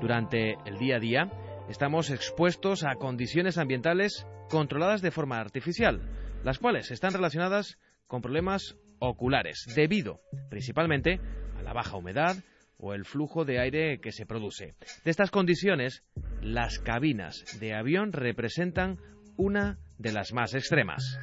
Durante 0.00 0.56
el 0.64 0.78
día 0.78 0.96
a 0.96 1.00
día 1.00 1.30
estamos 1.68 2.10
expuestos 2.10 2.84
a 2.84 2.94
condiciones 2.94 3.58
ambientales 3.58 4.26
controladas 4.48 5.02
de 5.02 5.10
forma 5.10 5.40
artificial, 5.40 6.00
las 6.42 6.58
cuales 6.58 6.90
están 6.90 7.12
relacionadas 7.12 7.78
con 8.06 8.22
problemas 8.22 8.76
oculares, 8.98 9.66
debido 9.74 10.20
principalmente 10.50 11.20
a 11.56 11.62
la 11.62 11.72
baja 11.72 11.96
humedad 11.96 12.36
o 12.76 12.94
el 12.94 13.04
flujo 13.04 13.44
de 13.44 13.60
aire 13.60 14.00
que 14.00 14.12
se 14.12 14.26
produce. 14.26 14.74
De 15.04 15.10
estas 15.10 15.30
condiciones, 15.30 16.02
las 16.42 16.78
cabinas 16.78 17.44
de 17.60 17.74
avión 17.74 18.12
representan 18.12 18.98
una 19.36 19.78
de 19.98 20.12
las 20.12 20.32
más 20.32 20.54
extremas. 20.54 21.18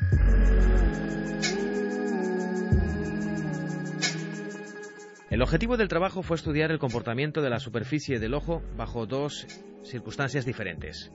El 5.30 5.41
objetivo 5.41 5.78
del 5.78 5.88
trabajo 5.88 6.24
fue 6.24 6.36
estudiar 6.36 6.71
el 6.71 6.80
comportamiento 6.80 7.41
de 7.41 7.50
la 7.50 7.60
superficie 7.60 8.19
del 8.19 8.34
ojo 8.34 8.62
bajo 8.76 9.06
dos 9.06 9.47
circunstancias 9.84 10.45
diferentes. 10.45 11.12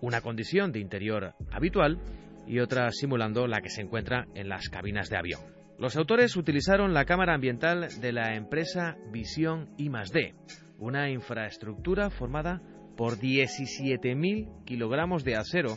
Una 0.00 0.20
condición 0.20 0.70
de 0.70 0.78
interior 0.78 1.34
habitual 1.50 1.98
y 2.46 2.60
otra 2.60 2.90
simulando 2.92 3.48
la 3.48 3.60
que 3.60 3.70
se 3.70 3.82
encuentra 3.82 4.28
en 4.34 4.48
las 4.48 4.68
cabinas 4.68 5.10
de 5.10 5.16
avión. 5.16 5.40
Los 5.78 5.96
autores 5.96 6.36
utilizaron 6.36 6.94
la 6.94 7.04
cámara 7.04 7.34
ambiental 7.34 7.88
de 8.00 8.12
la 8.12 8.36
empresa 8.36 8.96
Visión 9.10 9.74
I+D, 9.78 10.34
una 10.78 11.10
infraestructura 11.10 12.10
formada 12.10 12.62
por 12.96 13.18
17.000 13.18 14.64
kilogramos 14.64 15.24
de 15.24 15.34
acero 15.34 15.76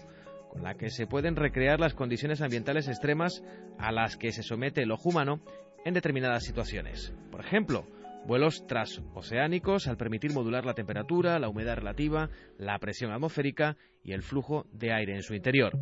con 0.57 0.63
la 0.63 0.73
que 0.75 0.89
se 0.89 1.05
pueden 1.05 1.35
recrear 1.35 1.79
las 1.79 1.93
condiciones 1.93 2.41
ambientales 2.41 2.87
extremas 2.87 3.43
a 3.77 3.91
las 3.91 4.17
que 4.17 4.31
se 4.31 4.41
somete 4.41 4.81
el 4.81 4.91
ojo 4.91 5.09
humano 5.09 5.39
en 5.85 5.93
determinadas 5.93 6.43
situaciones. 6.43 7.13
Por 7.29 7.41
ejemplo, 7.41 7.85
vuelos 8.25 8.65
transoceánicos 8.65 9.87
al 9.87 9.97
permitir 9.97 10.33
modular 10.33 10.65
la 10.65 10.73
temperatura, 10.73 11.37
la 11.37 11.47
humedad 11.47 11.75
relativa, 11.75 12.31
la 12.57 12.79
presión 12.79 13.11
atmosférica 13.11 13.77
y 14.03 14.13
el 14.13 14.23
flujo 14.23 14.65
de 14.71 14.93
aire 14.93 15.13
en 15.13 15.21
su 15.21 15.35
interior. 15.35 15.77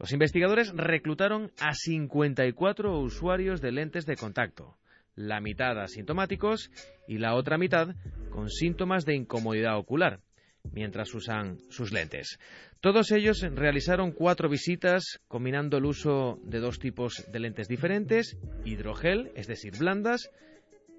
Los 0.00 0.12
investigadores 0.12 0.72
reclutaron 0.74 1.52
a 1.60 1.72
54 1.72 2.98
usuarios 2.98 3.60
de 3.60 3.70
lentes 3.70 4.06
de 4.06 4.16
contacto, 4.16 4.76
la 5.14 5.40
mitad 5.40 5.80
asintomáticos 5.80 6.70
y 7.06 7.18
la 7.18 7.34
otra 7.34 7.58
mitad 7.58 7.94
con 8.30 8.50
síntomas 8.50 9.06
de 9.06 9.14
incomodidad 9.14 9.78
ocular, 9.78 10.20
mientras 10.72 11.14
usan 11.14 11.58
sus 11.68 11.92
lentes. 11.92 12.38
Todos 12.80 13.10
ellos 13.12 13.40
realizaron 13.54 14.12
cuatro 14.12 14.48
visitas 14.48 15.20
combinando 15.28 15.78
el 15.78 15.86
uso 15.86 16.38
de 16.44 16.60
dos 16.60 16.78
tipos 16.78 17.24
de 17.30 17.40
lentes 17.40 17.68
diferentes, 17.68 18.38
hidrogel, 18.64 19.32
es 19.34 19.46
decir, 19.46 19.72
blandas, 19.78 20.30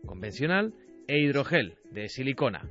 convencional, 0.06 0.74
e 1.08 1.20
hidrogel, 1.20 1.76
de 1.92 2.10
silicona. 2.10 2.68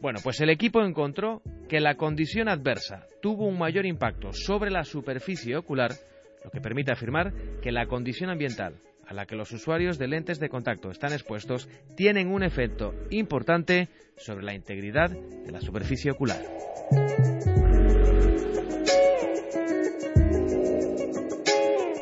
Bueno, 0.00 0.18
pues 0.24 0.40
el 0.40 0.50
equipo 0.50 0.82
encontró 0.82 1.42
que 1.68 1.78
la 1.80 1.96
condición 1.96 2.48
adversa 2.48 3.06
tuvo 3.22 3.46
un 3.46 3.58
mayor 3.58 3.86
impacto 3.86 4.32
sobre 4.32 4.70
la 4.70 4.84
superficie 4.84 5.56
ocular, 5.56 5.92
lo 6.42 6.50
que 6.50 6.60
permite 6.60 6.92
afirmar 6.92 7.32
que 7.60 7.70
la 7.70 7.86
condición 7.86 8.30
ambiental 8.30 8.80
a 9.10 9.14
la 9.14 9.26
que 9.26 9.34
los 9.34 9.50
usuarios 9.50 9.98
de 9.98 10.06
lentes 10.06 10.38
de 10.38 10.48
contacto 10.48 10.90
están 10.90 11.12
expuestos 11.12 11.68
tienen 11.96 12.28
un 12.28 12.44
efecto 12.44 12.94
importante 13.10 13.88
sobre 14.16 14.44
la 14.44 14.54
integridad 14.54 15.10
de 15.10 15.50
la 15.50 15.60
superficie 15.60 16.12
ocular. 16.12 16.40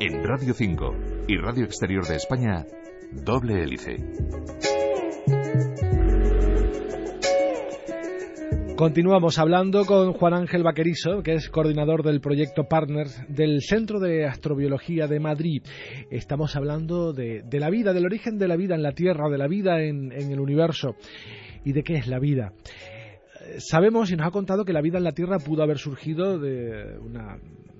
En 0.00 0.22
Radio 0.22 0.52
5 0.52 0.96
y 1.28 1.38
Radio 1.38 1.64
Exterior 1.64 2.06
de 2.06 2.16
España, 2.16 2.66
doble 3.10 3.62
hélice. 3.62 3.96
Continuamos 8.78 9.40
hablando 9.40 9.84
con 9.84 10.12
Juan 10.12 10.34
Ángel 10.34 10.62
Vaquerizo, 10.62 11.20
que 11.24 11.32
es 11.32 11.48
coordinador 11.48 12.04
del 12.04 12.20
proyecto 12.20 12.68
Partners 12.68 13.20
del 13.28 13.60
Centro 13.60 13.98
de 13.98 14.24
Astrobiología 14.24 15.08
de 15.08 15.18
Madrid. 15.18 15.64
Estamos 16.12 16.54
hablando 16.54 17.12
de, 17.12 17.42
la 17.50 17.70
vida, 17.70 17.92
del 17.92 18.06
origen 18.06 18.38
de 18.38 18.46
la 18.46 18.54
vida 18.54 18.76
en 18.76 18.84
la 18.84 18.92
Tierra, 18.92 19.28
de 19.28 19.36
la 19.36 19.48
vida 19.48 19.82
en, 19.82 20.12
en 20.12 20.30
el 20.30 20.38
universo 20.38 20.94
y 21.64 21.72
de 21.72 21.82
qué 21.82 21.94
es 21.94 22.06
la 22.06 22.20
vida. 22.20 22.52
Sabemos 23.58 24.12
y 24.12 24.16
nos 24.16 24.28
ha 24.28 24.30
contado 24.30 24.64
que 24.64 24.72
la 24.72 24.80
vida 24.80 24.98
en 24.98 25.04
la 25.04 25.12
Tierra 25.12 25.38
pudo 25.40 25.64
haber 25.64 25.78
surgido 25.78 26.38
de 26.38 27.00
una 27.00 27.36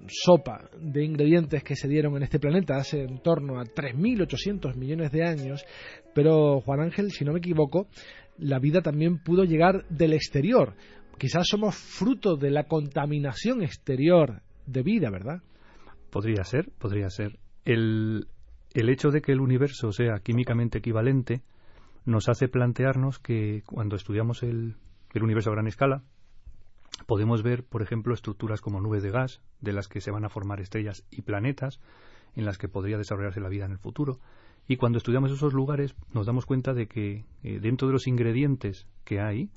sopa 0.08 0.68
de 0.80 1.04
ingredientes 1.04 1.62
que 1.62 1.76
se 1.76 1.88
dieron 1.88 2.16
en 2.16 2.24
este 2.24 2.40
planeta 2.40 2.76
hace 2.76 3.02
en 3.02 3.20
torno 3.20 3.60
a 3.60 3.64
3.800 3.64 4.74
millones 4.74 5.12
de 5.12 5.24
años, 5.24 5.64
pero 6.14 6.60
Juan 6.60 6.80
Ángel, 6.80 7.10
si 7.12 7.24
no 7.24 7.32
me 7.32 7.38
equivoco, 7.38 7.86
la 8.38 8.58
vida 8.58 8.80
también 8.80 9.18
pudo 9.18 9.44
llegar 9.44 9.86
del 9.88 10.12
exterior. 10.12 10.74
Quizás 11.18 11.48
somos 11.48 11.76
fruto 11.76 12.36
de 12.36 12.50
la 12.50 12.64
contaminación 12.64 13.62
exterior 13.62 14.42
de 14.66 14.82
vida, 14.82 15.10
¿verdad? 15.10 15.42
Podría 16.10 16.44
ser, 16.44 16.70
podría 16.78 17.10
ser. 17.10 17.38
El, 17.64 18.28
hecho 18.72 19.10
de 19.10 19.20
que 19.20 19.32
el 19.32 19.40
universo 19.40 19.92
sea 19.92 20.20
químicamente 20.22 20.78
equivalente 20.78 21.42
nos 22.04 22.28
hace 22.28 22.48
plantearnos 22.48 23.18
que 23.18 23.62
cuando 23.66 23.96
estudiamos 23.96 24.42
el 24.42 24.76
universo 25.14 25.50
a 25.50 25.54
gran 25.54 25.66
escala, 25.66 26.04
podemos 27.06 27.42
ver, 27.42 27.64
por 27.64 27.82
ejemplo, 27.82 28.14
estructuras 28.14 28.60
como 28.60 28.80
nubes 28.80 29.02
de 29.02 29.10
gas, 29.10 29.40
de 29.60 29.72
las 29.72 29.88
que 29.88 30.00
se 30.00 30.10
van 30.10 30.24
a 30.24 30.28
formar 30.28 30.60
estrellas 30.60 31.04
y 31.10 31.22
planetas, 31.22 31.80
en 32.34 32.44
las 32.44 32.58
que 32.58 32.68
podría 32.68 32.98
desarrollarse 32.98 33.40
la 33.40 33.48
vida 33.48 33.64
en 33.64 33.72
el 33.72 33.78
futuro. 33.78 34.20
Y 34.68 34.76
cuando 34.76 34.98
estudiamos 34.98 35.32
esos 35.32 35.54
lugares 35.54 35.96
nos 36.12 36.26
damos 36.26 36.44
cuenta 36.44 36.74
de 36.74 36.86
que 36.86 37.24
eh, 37.42 37.58
dentro 37.58 37.88
de 37.88 37.94
los 37.94 38.06
ingredientes 38.06 38.86
que 39.04 39.18
hay 39.18 39.50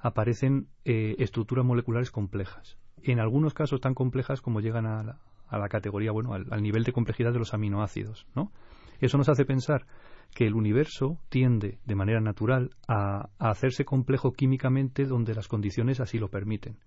aparecen 0.00 0.66
eh, 0.84 1.14
estructuras 1.18 1.64
moleculares 1.64 2.10
complejas. 2.10 2.76
En 3.00 3.20
algunos 3.20 3.54
casos 3.54 3.80
tan 3.80 3.94
complejas 3.94 4.40
como 4.40 4.60
llegan 4.60 4.84
a 4.86 5.20
la, 5.52 5.68
categoría, 5.68 6.10
bueno, 6.10 6.32
al, 6.34 6.62
nivel 6.62 6.82
de 6.82 6.92
complejidad 6.92 7.32
de 7.32 7.38
los 7.38 7.54
aminoácidos, 7.54 8.26
¿no? 8.34 8.50
Eso 8.98 9.18
nos 9.18 9.28
hace 9.28 9.44
pensar 9.44 9.86
que 10.34 10.46
el 10.46 10.54
universo 10.54 11.20
tiende 11.28 11.78
de 11.84 11.94
manera 11.94 12.20
natural 12.20 12.70
a, 12.88 13.28
a, 13.38 13.50
hacerse 13.50 13.84
complejo 13.84 14.32
químicamente 14.32 15.04
donde 15.04 15.34
las 15.34 15.46
condiciones 15.46 16.00
así 16.00 16.18
lo 16.18 16.28
permiten. 16.28 16.78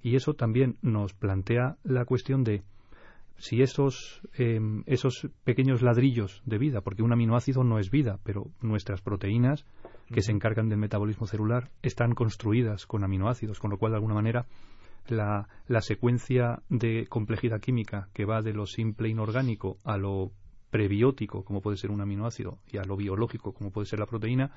Y 0.00 0.16
eso 0.16 0.34
también 0.34 0.78
nos 0.80 1.12
plantea 1.12 1.76
la 1.82 2.06
cuestión 2.06 2.44
de 2.44 2.62
si 3.38 3.62
esos, 3.62 4.22
em, 4.34 4.82
esos 4.86 5.28
pequeños 5.44 5.82
ladrillos 5.82 6.42
de 6.46 6.58
vida, 6.58 6.80
porque 6.80 7.02
un 7.02 7.12
aminoácido 7.12 7.64
no 7.64 7.78
es 7.78 7.90
vida, 7.90 8.18
pero 8.24 8.50
nuestras 8.60 9.02
proteínas 9.02 9.64
que 10.12 10.22
se 10.22 10.32
encargan 10.32 10.68
del 10.68 10.78
metabolismo 10.78 11.26
celular 11.26 11.70
están 11.82 12.14
construidas 12.14 12.86
con 12.86 13.04
aminoácidos, 13.04 13.58
con 13.58 13.70
lo 13.70 13.78
cual 13.78 13.92
de 13.92 13.96
alguna 13.96 14.14
manera 14.14 14.46
la, 15.08 15.48
la 15.68 15.80
secuencia 15.80 16.62
de 16.68 17.06
complejidad 17.08 17.60
química 17.60 18.08
que 18.12 18.24
va 18.24 18.42
de 18.42 18.52
lo 18.52 18.66
simple 18.66 19.08
inorgánico 19.08 19.78
a 19.84 19.96
lo 19.96 20.32
prebiótico, 20.76 21.42
como 21.42 21.62
puede 21.62 21.78
ser 21.78 21.90
un 21.90 22.02
aminoácido, 22.02 22.58
y 22.70 22.76
a 22.76 22.84
lo 22.84 22.98
biológico, 22.98 23.54
como 23.54 23.70
puede 23.70 23.86
ser 23.86 23.98
la 23.98 24.04
proteína, 24.04 24.50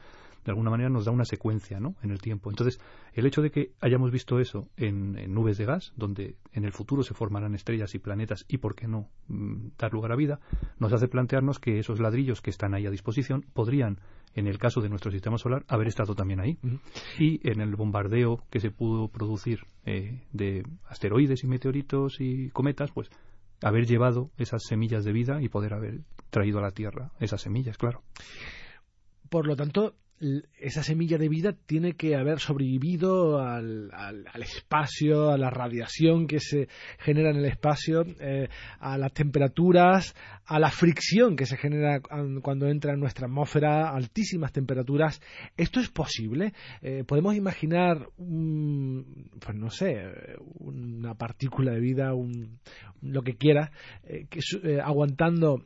de 0.43 0.51
alguna 0.51 0.69
manera 0.69 0.89
nos 0.89 1.05
da 1.05 1.13
una 1.13 1.23
secuencia 1.23 1.79
¿no? 1.79 1.95
en 2.03 2.11
el 2.11 2.19
tiempo. 2.19 2.49
Entonces, 2.49 2.81
el 3.13 3.25
hecho 3.25 3.41
de 3.41 3.51
que 3.51 3.71
hayamos 3.79 4.11
visto 4.11 4.37
eso 4.37 4.67
en, 4.75 5.33
nubes 5.33 5.57
de 5.57 5.63
gas, 5.63 5.93
donde 5.95 6.35
en 6.51 6.65
el 6.65 6.73
futuro 6.73 7.03
se 7.03 7.13
formarán 7.13 7.55
estrellas 7.55 7.95
y 7.95 7.99
planetas 7.99 8.43
y, 8.49 8.57
por 8.57 8.75
qué 8.75 8.89
no, 8.89 9.07
mm, 9.29 9.69
dar 9.77 9.93
lugar 9.93 10.11
a 10.11 10.17
vida, 10.17 10.41
nos 10.77 10.91
hace 10.91 11.07
plantearnos 11.07 11.57
que 11.57 11.79
esos 11.79 12.01
ladrillos 12.01 12.41
que 12.41 12.49
están 12.49 12.73
ahí 12.73 12.85
a 12.85 12.91
disposición 12.91 13.45
podrían, 13.53 14.01
en 14.35 14.47
el 14.47 14.57
caso 14.57 14.81
de 14.81 14.89
nuestro 14.89 15.11
sistema 15.11 15.37
solar, 15.37 15.63
haber 15.69 15.87
estado 15.87 16.15
también 16.15 16.41
ahí. 16.41 16.57
Y 17.17 17.39
en 17.49 17.61
el 17.61 17.77
bombardeo 17.77 18.43
que 18.49 18.59
se 18.59 18.71
pudo 18.71 19.07
producir 19.07 19.61
eh, 19.85 20.21
de 20.33 20.65
asteroides 20.89 21.45
y 21.45 21.47
meteoritos 21.47 22.19
y 22.19 22.49
cometas, 22.49 22.91
pues 22.91 23.09
haber 23.61 23.85
llevado 23.85 24.31
esas 24.37 24.63
semillas 24.63 25.03
de 25.03 25.13
vida 25.13 25.41
y 25.41 25.49
poder 25.49 25.73
haber 25.73 26.01
traído 26.29 26.59
a 26.59 26.61
la 26.61 26.71
Tierra 26.71 27.11
esas 27.19 27.41
semillas, 27.41 27.77
claro. 27.77 28.03
Por 29.29 29.47
lo 29.47 29.55
tanto, 29.55 29.95
esa 30.59 30.83
semilla 30.83 31.17
de 31.17 31.29
vida 31.29 31.53
tiene 31.65 31.93
que 31.93 32.15
haber 32.15 32.39
sobrevivido 32.39 33.39
al, 33.39 33.89
espacio, 34.41 35.29
a 35.29 35.37
la 35.37 35.49
radiación 35.49 36.27
que 36.27 36.39
se 36.39 36.67
genera 36.97 37.29
en 37.29 37.37
el 37.37 37.45
espacio, 37.45 38.03
eh, 38.19 38.49
a 38.79 38.97
las 38.97 39.13
temperaturas, 39.13 40.15
a 40.45 40.59
la 40.59 40.71
fricción 40.71 41.37
que 41.37 41.45
se 41.45 41.55
genera 41.55 42.01
cuando 42.41 42.67
entra 42.67 42.93
en 42.93 42.99
nuestra 42.99 43.27
atmósfera, 43.27 43.91
altísimas 43.91 44.51
temperaturas. 44.51 45.21
¿Esto 45.55 45.79
es 45.79 45.89
posible? 45.89 46.53
Eh, 46.81 47.05
¿Podemos 47.05 47.35
imaginar, 47.35 48.09
pues 48.17 49.55
no 49.55 49.69
sé, 49.69 50.03
una 50.59 51.15
partícula 51.15 51.71
de 51.71 51.79
vida, 51.79 52.11
lo 53.01 53.21
que 53.21 53.37
quiera, 53.37 53.71
eh, 54.03 54.27
aguantando 54.83 55.63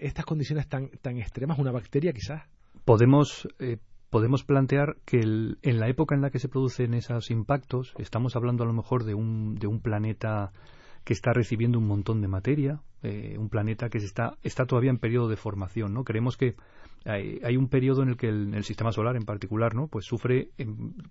estas 0.00 0.24
condiciones 0.24 0.68
tan, 0.68 0.90
tan 1.00 1.18
extremas, 1.18 1.58
una 1.58 1.70
bacteria 1.70 2.12
quizás? 2.12 2.42
Podemos, 2.86 3.48
eh, 3.58 3.78
podemos 4.08 4.44
plantear 4.44 4.96
que 5.04 5.18
en 5.20 5.80
la 5.80 5.88
época 5.88 6.14
en 6.14 6.22
la 6.22 6.30
que 6.30 6.38
se 6.38 6.48
producen 6.48 6.94
esos 6.94 7.30
impactos, 7.30 7.92
estamos 7.98 8.36
hablando 8.36 8.62
a 8.62 8.66
lo 8.66 8.72
mejor 8.72 9.04
de 9.04 9.14
un, 9.14 9.56
de 9.56 9.66
un 9.66 9.80
planeta 9.80 10.52
que 11.06 11.12
está 11.12 11.32
recibiendo 11.32 11.78
un 11.78 11.86
montón 11.86 12.20
de 12.20 12.26
materia, 12.26 12.80
eh, 13.04 13.36
un 13.38 13.48
planeta 13.48 13.88
que 13.88 14.00
se 14.00 14.06
está, 14.06 14.36
está 14.42 14.66
todavía 14.66 14.90
en 14.90 14.98
periodo 14.98 15.28
de 15.28 15.36
formación, 15.36 15.94
¿no? 15.94 16.02
Creemos 16.02 16.36
que 16.36 16.56
hay, 17.04 17.56
un 17.56 17.68
periodo 17.68 18.02
en 18.02 18.08
el 18.08 18.16
que 18.16 18.28
el, 18.28 18.64
sistema 18.64 18.90
solar 18.90 19.14
en 19.14 19.24
particular, 19.24 19.76
¿no? 19.76 19.86
Pues 19.86 20.04
sufre, 20.04 20.50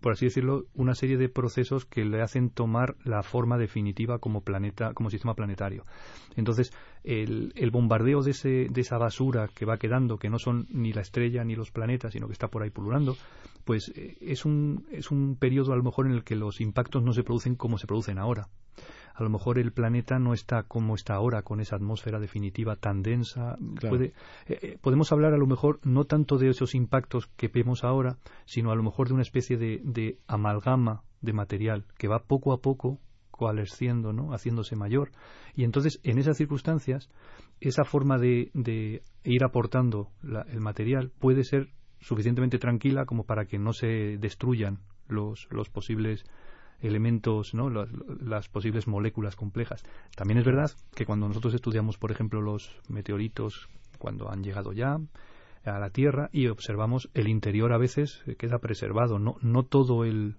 por 0.02 0.12
así 0.12 0.26
decirlo, 0.26 0.66
una 0.74 0.96
serie 0.96 1.16
de 1.16 1.30
procesos 1.30 1.86
que 1.86 2.04
le 2.04 2.22
hacen 2.22 2.50
tomar 2.50 2.98
la 3.06 3.24
forma 3.24 3.58
definitiva 3.58 4.20
como 4.20 4.42
planeta, 4.42 4.94
como 4.94 5.10
sistema 5.10 5.34
planetario. 5.34 5.86
Entonces, 6.36 6.74
el, 7.06 7.54
bombardeo 7.72 8.22
de, 8.22 8.32
ese, 8.32 8.68
de 8.70 8.82
esa 8.82 8.98
basura 8.98 9.48
que 9.48 9.64
va 9.64 9.78
quedando, 9.78 10.18
que 10.18 10.30
no 10.30 10.40
son 10.40 10.68
ni 10.72 10.92
la 10.92 11.04
estrella 11.04 11.46
ni 11.46 11.56
los 11.56 11.72
planetas, 11.72 12.12
sino 12.12 12.28
que 12.28 12.34
está 12.34 12.50
por 12.50 12.64
ahí 12.64 12.70
pululando, 12.70 13.16
pues 13.64 13.94
eh, 13.96 14.18
es 14.20 14.44
un, 14.44 14.88
es 14.92 15.10
un 15.10 15.38
periodo 15.38 15.72
a 15.72 15.78
lo 15.78 15.84
mejor 15.84 16.06
en 16.06 16.12
el 16.12 16.26
que 16.26 16.36
los 16.36 16.60
impactos 16.60 17.02
no 17.02 17.14
se 17.14 17.24
producen 17.24 17.56
como 17.56 17.78
se 17.78 17.88
producen 17.88 18.18
ahora 18.18 18.50
a 19.16 19.24
lo 19.24 19.30
mejor 19.30 19.58
el 19.58 19.72
planeta 19.72 20.20
no 20.20 20.34
está 20.34 20.64
como 20.64 20.94
está 20.94 21.16
ahora, 21.16 21.42
con 21.42 21.62
esa 21.62 21.78
atmósfera 21.78 22.20
definitiva 22.20 22.76
tan 22.76 23.02
densa. 23.02 23.58
Eh, 23.82 24.12
eh, 24.48 24.78
podemos 24.82 25.12
hablar 25.14 25.34
a 25.34 25.38
lo 25.38 25.48
mejor 25.48 25.80
no 25.84 26.04
tanto 26.04 26.38
de 26.38 26.50
esos 26.50 26.76
impactos 26.76 27.28
que 27.38 27.48
vemos 27.48 27.86
ahora, 27.86 28.18
sino 28.46 28.72
a 28.72 28.76
lo 28.76 28.84
mejor 28.84 29.08
de 29.08 29.14
una 29.14 29.24
especie 29.24 29.58
de, 29.58 30.18
amalgama 30.28 31.04
de 31.22 31.32
material 31.32 31.86
que 31.98 32.10
va 32.10 32.20
poco 32.20 32.52
a 32.52 32.58
poco 32.58 33.00
coalesciendo, 33.32 34.12
¿no? 34.12 34.34
haciéndose 34.34 34.76
mayor. 34.76 35.12
Y 35.56 35.64
entonces, 35.64 36.00
en 36.04 36.18
esas 36.18 36.38
circunstancias, 36.38 37.10
esa 37.62 37.86
forma 37.86 38.18
de, 38.18 39.02
ir 39.24 39.44
aportando 39.46 40.10
el 40.24 40.60
material 40.60 41.12
puede 41.20 41.46
ser 41.46 41.70
suficientemente 42.00 42.60
tranquila 42.60 43.06
como 43.06 43.24
para 43.24 43.46
que 43.46 43.60
no 43.60 43.72
se 43.72 44.18
destruyan 44.18 44.80
los, 45.08 45.48
los 45.52 45.70
posibles 45.70 46.26
elementos, 46.82 47.54
¿no? 47.54 47.70
las, 47.70 48.50
posibles 48.50 48.88
moléculas 48.88 49.36
complejas. 49.36 49.84
También 50.16 50.40
es 50.40 50.46
verdad 50.46 50.72
que 50.96 51.06
cuando 51.06 51.28
nosotros 51.28 51.54
estudiamos, 51.54 51.98
por 51.98 52.12
ejemplo, 52.12 52.42
los 52.42 52.80
meteoritos, 52.90 53.70
cuando 53.98 54.30
han 54.30 54.44
llegado 54.44 54.74
ya 54.74 54.98
a 55.66 55.80
la 55.80 55.90
Tierra 55.90 56.30
y 56.32 56.48
observamos 56.48 57.10
el 57.14 57.28
interior 57.28 57.74
a 57.74 57.78
veces 57.78 58.24
queda 58.38 58.60
preservado, 58.60 59.20
no, 59.20 59.38
no 59.42 59.64
todo 59.64 60.04
el 60.04 60.36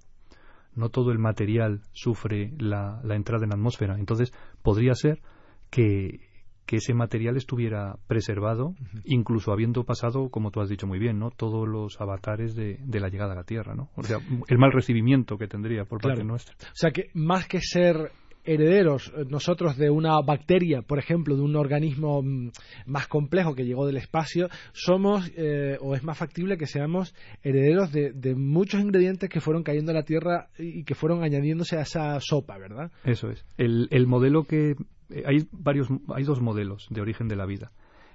no 0.75 0.91
todo 0.91 1.11
el 1.11 1.19
material 1.19 1.81
sufre 1.93 2.53
la 2.59 3.01
entrada 3.09 3.45
en 3.45 3.51
la 3.51 3.57
atmósfera. 3.57 3.99
Entonces, 3.99 4.35
podría 4.63 4.95
ser 4.95 5.23
que, 5.71 6.21
que 6.67 6.77
ese 6.77 6.95
material 6.95 7.37
estuviera 7.37 7.97
preservado, 8.07 8.75
incluso 9.05 9.53
habiendo 9.53 9.85
pasado, 9.85 10.29
como 10.31 10.51
tú 10.51 10.61
has 10.61 10.69
dicho 10.69 10.87
muy 10.87 10.99
bien, 10.99 11.19
¿no? 11.19 11.31
todos 11.31 11.67
los 11.69 12.01
avatares 12.01 12.55
de, 12.55 12.79
la 12.93 13.09
llegada 13.09 13.33
a 13.33 13.37
la 13.37 13.45
Tierra, 13.45 13.75
¿no? 13.75 13.91
O 13.95 14.03
sea, 14.03 14.19
el 14.49 14.59
mal 14.59 14.73
recibimiento 14.73 15.39
que 15.39 15.47
tendría 15.47 15.85
por 15.85 16.01
parte 16.01 16.25
nuestra. 16.25 16.57
O 16.61 16.75
sea, 16.75 16.91
que 16.91 17.11
más 17.15 17.47
que 17.47 17.61
ser 17.61 18.11
herederos 18.47 19.13
eh, 19.17 19.25
nosotros 19.29 19.77
de 19.77 19.91
una 19.91 20.21
bacteria, 20.23 20.83
por 20.83 20.99
ejemplo, 20.99 21.37
de 21.37 21.43
un 21.43 21.57
organismo 21.57 22.23
mm, 22.23 22.51
más 22.87 23.09
complejo 23.09 23.55
que 23.55 23.65
llegó 23.65 23.87
del 23.87 23.97
espacio, 23.99 24.49
somos 24.73 25.31
eh, 25.37 25.77
o 25.81 25.95
es 25.95 26.03
más 26.05 26.17
factible 26.17 26.57
que 26.57 26.67
seamos 26.67 27.15
herederos 27.43 27.93
de, 27.93 28.35
muchos 28.37 28.81
ingredientes 28.81 29.29
que 29.29 29.41
fueron 29.41 29.63
cayendo 29.63 29.93
a 29.93 29.95
la 29.95 30.03
Tierra 30.03 30.49
y 30.59 30.85
que 30.85 30.95
fueron 30.95 31.23
añadiéndose 31.23 31.77
a 31.77 31.83
esa 31.83 32.19
sopa, 32.21 32.59
¿verdad? 32.59 32.91
Eso 33.05 33.31
es. 33.31 33.45
El, 33.57 33.89
el 33.91 34.07
modelo 34.07 34.45
que 34.45 34.75
eh, 35.11 35.23
hay 35.27 35.49
varios, 35.53 35.89
hay 36.15 36.25
dos 36.25 36.41
modelos 36.41 36.87
de 36.91 37.01
origen 37.01 37.29
de 37.29 37.37
la 37.37 37.47
vida. 37.47 37.73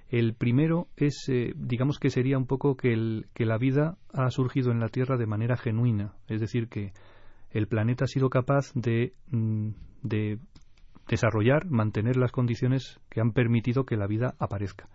El 0.09 0.33
primero 0.33 0.89
es, 0.97 1.31
digamos 1.55 1.97
que 1.97 2.09
sería 2.09 2.37
un 2.37 2.45
poco 2.45 2.75
que, 2.75 2.91
el, 2.91 3.27
que 3.33 3.45
la 3.45 3.57
vida 3.57 3.97
ha 4.11 4.29
surgido 4.29 4.71
en 4.71 4.81
la 4.81 4.89
Tierra 4.89 5.15
de 5.15 5.25
manera 5.25 5.55
genuina, 5.55 6.15
es 6.27 6.41
decir, 6.41 6.67
que 6.67 6.91
el 7.51 7.67
planeta 7.67 8.03
ha 8.03 8.07
sido 8.07 8.29
capaz 8.29 8.73
de, 8.73 9.13
mm, 9.29 9.69
de 10.03 10.39
desarrollar, 11.07 11.65
mantener 11.69 12.17
las 12.17 12.31
condiciones 12.31 12.99
que 13.09 13.21
han 13.21 13.31
permitido 13.31 13.85
que 13.85 13.97
la 13.97 14.07
vida 14.07 14.35
aparezca. 14.39 14.89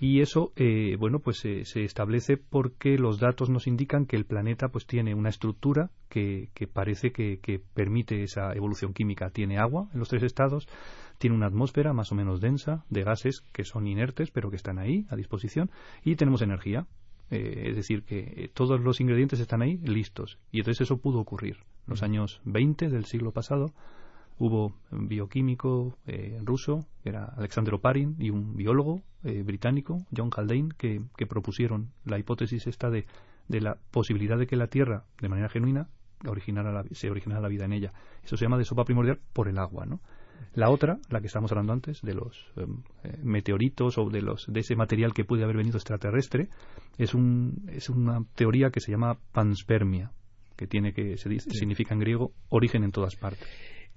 Y 0.00 0.20
eso, 0.20 0.52
eh, 0.54 0.94
bueno, 0.96 1.18
pues 1.18 1.38
se 1.38 1.82
establece 1.82 2.36
porque 2.36 2.96
los 2.98 3.18
datos 3.18 3.50
nos 3.50 3.66
indican 3.66 4.06
que 4.06 4.14
el 4.14 4.26
planeta 4.26 4.68
pues 4.68 4.86
tiene 4.86 5.12
una 5.12 5.28
estructura 5.28 5.90
que, 6.08 6.48
parece 6.72 7.10
que, 7.10 7.60
permite 7.74 8.22
esa 8.22 8.52
evolución 8.52 8.94
química. 8.94 9.30
Tiene 9.30 9.58
agua 9.58 9.88
en 9.92 9.98
los 9.98 10.08
tres 10.08 10.22
estados, 10.22 10.68
tiene 11.18 11.36
una 11.36 11.46
atmósfera 11.46 11.92
más 11.92 12.12
o 12.12 12.14
menos 12.14 12.40
densa 12.40 12.84
de 12.88 13.02
gases 13.02 13.42
que 13.52 13.64
son 13.64 13.86
inertes 13.86 14.30
pero 14.30 14.50
que 14.50 14.56
están 14.56 14.78
ahí 14.78 15.06
a 15.10 15.16
disposición 15.16 15.70
y 16.04 16.16
tenemos 16.16 16.42
energía. 16.42 16.86
Eh, 17.30 17.68
es 17.68 17.76
decir, 17.76 18.04
que 18.04 18.50
todos 18.54 18.80
los 18.80 19.00
ingredientes 19.00 19.38
están 19.38 19.60
ahí 19.60 19.76
listos. 19.78 20.38
Y 20.50 20.60
entonces 20.60 20.86
eso 20.86 20.98
pudo 20.98 21.18
ocurrir. 21.18 21.56
En 21.86 21.90
los 21.90 22.02
años 22.02 22.40
20 22.44 22.88
del 22.88 23.04
siglo 23.04 23.32
pasado 23.32 23.74
hubo 24.38 24.72
un 24.90 25.08
bioquímico 25.08 25.98
eh, 26.06 26.40
ruso, 26.42 26.86
que 27.02 27.10
era 27.10 27.24
Alexander 27.24 27.74
Oparin, 27.74 28.16
y 28.18 28.30
un 28.30 28.56
biólogo 28.56 29.02
eh, 29.24 29.42
británico, 29.42 30.06
John 30.16 30.30
Haldane, 30.34 30.70
que, 30.78 31.02
propusieron 31.26 31.90
la 32.04 32.18
hipótesis 32.18 32.66
esta 32.66 32.88
de, 32.88 33.06
de, 33.48 33.60
la 33.60 33.76
posibilidad 33.90 34.38
de 34.38 34.46
que 34.46 34.56
la 34.56 34.68
Tierra, 34.68 35.04
de 35.20 35.28
manera 35.28 35.48
genuina, 35.48 35.88
originara 36.26 36.84
se 36.92 37.10
originara 37.10 37.42
la 37.42 37.48
vida 37.48 37.64
en 37.64 37.72
ella. 37.72 37.92
Eso 38.24 38.36
se 38.36 38.44
llama 38.44 38.58
de 38.58 38.64
sopa 38.64 38.84
primordial 38.84 39.20
por 39.32 39.48
el 39.48 39.58
agua, 39.58 39.86
¿no? 39.86 40.00
La 40.54 40.70
otra, 40.70 40.98
la 41.10 41.20
que 41.20 41.26
estamos 41.26 41.50
hablando 41.52 41.72
antes, 41.72 42.02
de 42.02 42.14
los 42.14 42.36
em, 42.56 42.82
eh, 43.04 43.16
meteoritos 43.22 43.98
o 43.98 44.08
de, 44.10 44.22
los, 44.22 44.46
de 44.48 44.60
ese 44.60 44.76
material 44.76 45.12
que 45.12 45.24
puede 45.24 45.44
haber 45.44 45.56
venido 45.56 45.76
extraterrestre, 45.76 46.48
es, 46.96 47.14
un, 47.14 47.64
es 47.68 47.88
una 47.88 48.24
teoría 48.34 48.70
que 48.70 48.80
se 48.80 48.90
llama 48.90 49.18
panspermia, 49.32 50.10
que 50.56 50.66
tiene 50.66 50.92
que 50.92 51.16
se 51.16 51.28
dice, 51.28 51.50
significa 51.50 51.94
en 51.94 52.00
griego 52.00 52.32
origen 52.48 52.84
en 52.84 52.92
todas 52.92 53.16
partes. 53.16 53.48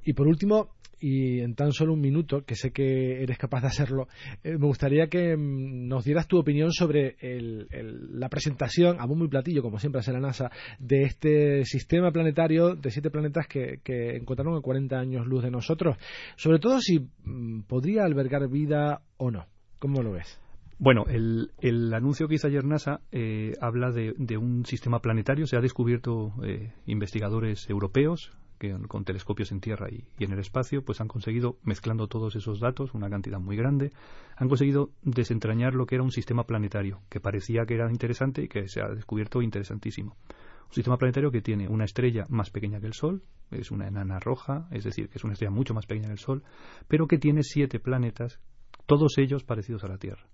Y 0.04 0.14
por 0.14 0.28
último, 0.28 0.70
y 1.02 1.40
en 1.42 1.56
tan 1.56 1.74
solo 1.74 1.94
un 1.94 2.00
minuto, 2.00 2.46
que 2.46 2.56
sé 2.56 2.72
que 2.72 3.24
eres 3.24 3.38
capaz 3.38 3.62
de 3.62 3.68
hacerlo, 3.68 4.08
eh, 4.44 4.58
me 4.58 4.68
gustaría 4.68 5.08
que 5.08 5.36
mm, 5.36 5.88
nos 5.88 6.06
dieras 6.06 6.28
tu 6.28 6.38
opinión 6.38 6.72
sobre 6.72 7.18
la 7.20 8.30
presentación, 8.30 8.98
a 9.00 9.08
muy 9.08 9.28
platillo, 9.28 9.62
como 9.62 9.80
siempre 9.80 10.00
hace 10.00 10.14
la 10.14 10.20
NASA, 10.20 10.52
de 10.80 11.04
este 11.04 11.66
sistema 11.66 12.12
planetario 12.12 12.76
de 12.76 12.92
siete 12.92 13.10
planetas 13.10 13.48
que, 13.48 13.82
encontraron 14.16 14.58
a 14.58 14.62
40 14.62 14.98
años 14.98 15.26
luz 15.26 15.44
de 15.44 15.52
nosotros. 15.52 15.98
Sobre 16.36 16.60
todo 16.60 16.80
si 16.80 17.00
mm, 17.00 17.62
podría 17.64 18.06
albergar 18.06 18.48
vida 18.48 19.02
o 19.18 19.32
no. 19.32 19.48
¿Cómo 19.80 20.04
lo 20.04 20.12
ves? 20.12 20.40
Bueno, 20.84 21.06
el, 21.08 21.94
anuncio 21.94 22.28
que 22.28 22.34
hizo 22.34 22.48
ayer 22.48 22.66
NASA 22.66 23.02
eh, 23.12 23.54
habla 23.62 23.92
de, 23.92 24.36
un 24.36 24.66
sistema 24.66 24.98
planetario. 25.00 25.46
Se 25.46 25.56
ha 25.56 25.62
descubierto 25.62 26.34
eh, 26.44 26.74
investigadores 26.88 27.70
europeos, 27.70 28.32
que 28.58 28.76
con 28.88 29.06
telescopios 29.06 29.52
en 29.52 29.62
tierra 29.62 29.90
y, 29.92 30.08
en 30.18 30.32
el 30.32 30.40
espacio, 30.40 30.84
pues 30.84 31.00
han 31.00 31.08
conseguido, 31.08 31.60
mezclando 31.62 32.08
todos 32.08 32.36
esos 32.36 32.60
datos, 32.60 32.96
una 32.96 33.12
cantidad 33.12 33.40
muy 33.40 33.58
grande, 33.58 33.92
han 34.36 34.50
conseguido 34.50 34.90
desentrañar 35.04 35.76
lo 35.76 35.86
que 35.86 35.94
era 35.94 36.04
un 36.04 36.10
sistema 36.10 36.46
planetario, 36.46 37.02
que 37.10 37.20
parecía 37.20 37.68
que 37.68 37.76
era 37.76 37.92
interesante 37.92 38.46
y 38.46 38.48
que 38.48 38.68
se 38.68 38.82
ha 38.82 38.88
descubierto 38.88 39.44
interesantísimo. 39.44 40.18
Un 40.66 40.74
sistema 40.74 40.98
planetario 40.98 41.30
que 41.30 41.44
tiene 41.44 41.68
una 41.68 41.86
estrella 41.86 42.26
más 42.28 42.50
pequeña 42.50 42.80
que 42.80 42.88
el 42.88 42.94
Sol, 42.94 43.22
es 43.52 43.70
una 43.70 43.88
enana 43.88 44.20
roja, 44.20 44.68
es 44.72 44.84
decir, 44.84 45.10
que 45.10 45.20
es 45.20 45.24
una 45.24 45.34
estrella 45.34 45.52
mucho 45.52 45.76
más 45.76 45.86
pequeña 45.86 46.08
que 46.08 46.14
el 46.14 46.18
Sol, 46.18 46.42
pero 46.88 47.06
que 47.06 47.20
tiene 47.20 47.44
siete 47.44 47.80
planetas, 47.80 48.40
todos 48.88 49.20
ellos 49.20 49.44
parecidos 49.44 49.84
a 49.84 49.88
la 49.88 50.00
Tierra. 50.00 50.26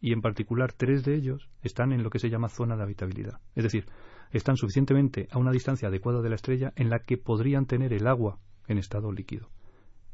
Y 0.00 0.12
en 0.12 0.20
particular 0.20 0.72
tres 0.72 1.04
de 1.04 1.14
ellos 1.14 1.48
están 1.62 1.92
en 1.92 2.02
lo 2.02 2.10
que 2.10 2.18
se 2.18 2.30
llama 2.30 2.48
zona 2.48 2.76
de 2.76 2.82
habitabilidad. 2.82 3.40
Es 3.54 3.64
decir, 3.64 3.86
están 4.30 4.56
suficientemente 4.56 5.28
a 5.30 5.38
una 5.38 5.52
distancia 5.52 5.88
adecuada 5.88 6.22
de 6.22 6.28
la 6.28 6.34
estrella 6.34 6.72
en 6.76 6.90
la 6.90 7.00
que 7.00 7.16
podrían 7.16 7.66
tener 7.66 7.92
el 7.92 8.06
agua 8.06 8.38
en 8.68 8.78
estado 8.78 9.12
líquido. 9.12 9.48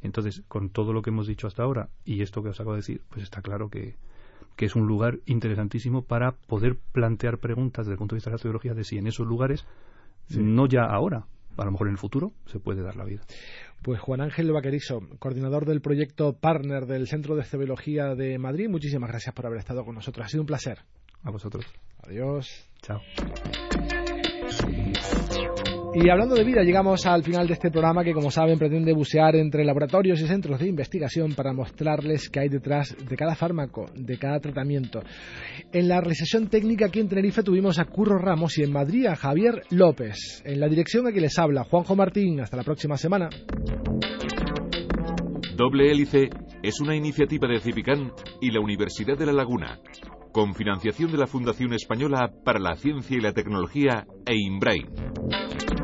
Entonces, 0.02 0.42
con 0.48 0.70
todo 0.70 0.92
lo 0.92 1.02
que 1.02 1.10
hemos 1.10 1.26
dicho 1.26 1.46
hasta 1.46 1.62
ahora 1.62 1.88
y 2.04 2.22
esto 2.22 2.42
que 2.42 2.50
os 2.50 2.60
acabo 2.60 2.72
de 2.72 2.80
decir, 2.80 3.02
pues 3.08 3.22
está 3.22 3.40
claro 3.40 3.70
que, 3.70 3.96
que 4.56 4.66
es 4.66 4.74
un 4.74 4.86
lugar 4.86 5.20
interesantísimo 5.26 6.02
para 6.02 6.32
poder 6.32 6.76
plantear 6.92 7.38
preguntas 7.38 7.86
desde 7.86 7.94
el 7.94 7.98
punto 7.98 8.14
de 8.14 8.18
vista 8.18 8.30
de 8.30 8.36
la 8.36 8.42
teología 8.42 8.74
de 8.74 8.84
si 8.84 8.98
en 8.98 9.06
esos 9.06 9.26
lugares, 9.26 9.64
no 10.28 10.66
ya 10.66 10.84
ahora, 10.84 11.26
a 11.56 11.64
lo 11.64 11.70
mejor 11.72 11.86
en 11.86 11.92
el 11.92 11.98
futuro, 11.98 12.32
se 12.46 12.58
puede 12.58 12.82
dar 12.82 12.96
la 12.96 13.04
vida. 13.04 13.22
Pues 13.82 14.00
Juan 14.00 14.20
Ángel 14.20 14.52
Vaquerizo, 14.52 15.00
coordinador 15.18 15.66
del 15.66 15.80
proyecto 15.80 16.34
Partner 16.34 16.86
del 16.86 17.08
Centro 17.08 17.34
de 17.34 17.42
Cebiología 17.42 18.14
de 18.14 18.38
Madrid, 18.38 18.68
muchísimas 18.68 19.10
gracias 19.10 19.34
por 19.34 19.44
haber 19.44 19.58
estado 19.58 19.84
con 19.84 19.96
nosotros. 19.96 20.24
Ha 20.24 20.28
sido 20.28 20.42
un 20.42 20.46
placer. 20.46 20.78
A 21.24 21.30
vosotros. 21.32 21.66
Adiós. 22.04 22.48
Chao. 22.80 23.00
Y 25.94 26.08
hablando 26.08 26.34
de 26.34 26.42
vida, 26.42 26.62
llegamos 26.62 27.04
al 27.04 27.22
final 27.22 27.46
de 27.46 27.52
este 27.52 27.70
programa 27.70 28.02
que, 28.02 28.14
como 28.14 28.30
saben, 28.30 28.58
pretende 28.58 28.94
bucear 28.94 29.36
entre 29.36 29.62
laboratorios 29.62 30.18
y 30.22 30.26
centros 30.26 30.58
de 30.58 30.66
investigación 30.66 31.34
para 31.34 31.52
mostrarles 31.52 32.30
qué 32.30 32.40
hay 32.40 32.48
detrás 32.48 32.96
de 32.96 33.14
cada 33.14 33.34
fármaco, 33.34 33.84
de 33.94 34.16
cada 34.16 34.40
tratamiento. 34.40 35.02
En 35.70 35.88
la 35.88 36.00
realización 36.00 36.48
técnica 36.48 36.86
aquí 36.86 37.00
en 37.00 37.08
Tenerife 37.08 37.42
tuvimos 37.42 37.78
a 37.78 37.84
Curro 37.84 38.16
Ramos 38.16 38.56
y 38.56 38.62
en 38.62 38.72
Madrid 38.72 39.04
a 39.04 39.16
Javier 39.16 39.64
López. 39.70 40.42
En 40.46 40.60
la 40.60 40.68
dirección 40.68 41.06
aquí 41.06 41.20
les 41.20 41.38
habla 41.38 41.64
Juanjo 41.64 41.94
Martín. 41.94 42.40
Hasta 42.40 42.56
la 42.56 42.64
próxima 42.64 42.96
semana. 42.96 43.28
Doble 45.56 45.90
Hélice 45.90 46.30
es 46.62 46.80
una 46.80 46.96
iniciativa 46.96 47.46
de 47.46 47.60
Cipicán 47.60 48.12
y 48.40 48.50
la 48.50 48.60
Universidad 48.60 49.18
de 49.18 49.26
La 49.26 49.32
Laguna 49.32 49.78
con 50.32 50.54
financiación 50.54 51.12
de 51.12 51.18
la 51.18 51.26
Fundación 51.26 51.74
Española 51.74 52.32
para 52.42 52.58
la 52.58 52.74
Ciencia 52.76 53.16
y 53.16 53.20
la 53.20 53.34
Tecnología 53.34 54.06
e. 54.26 55.81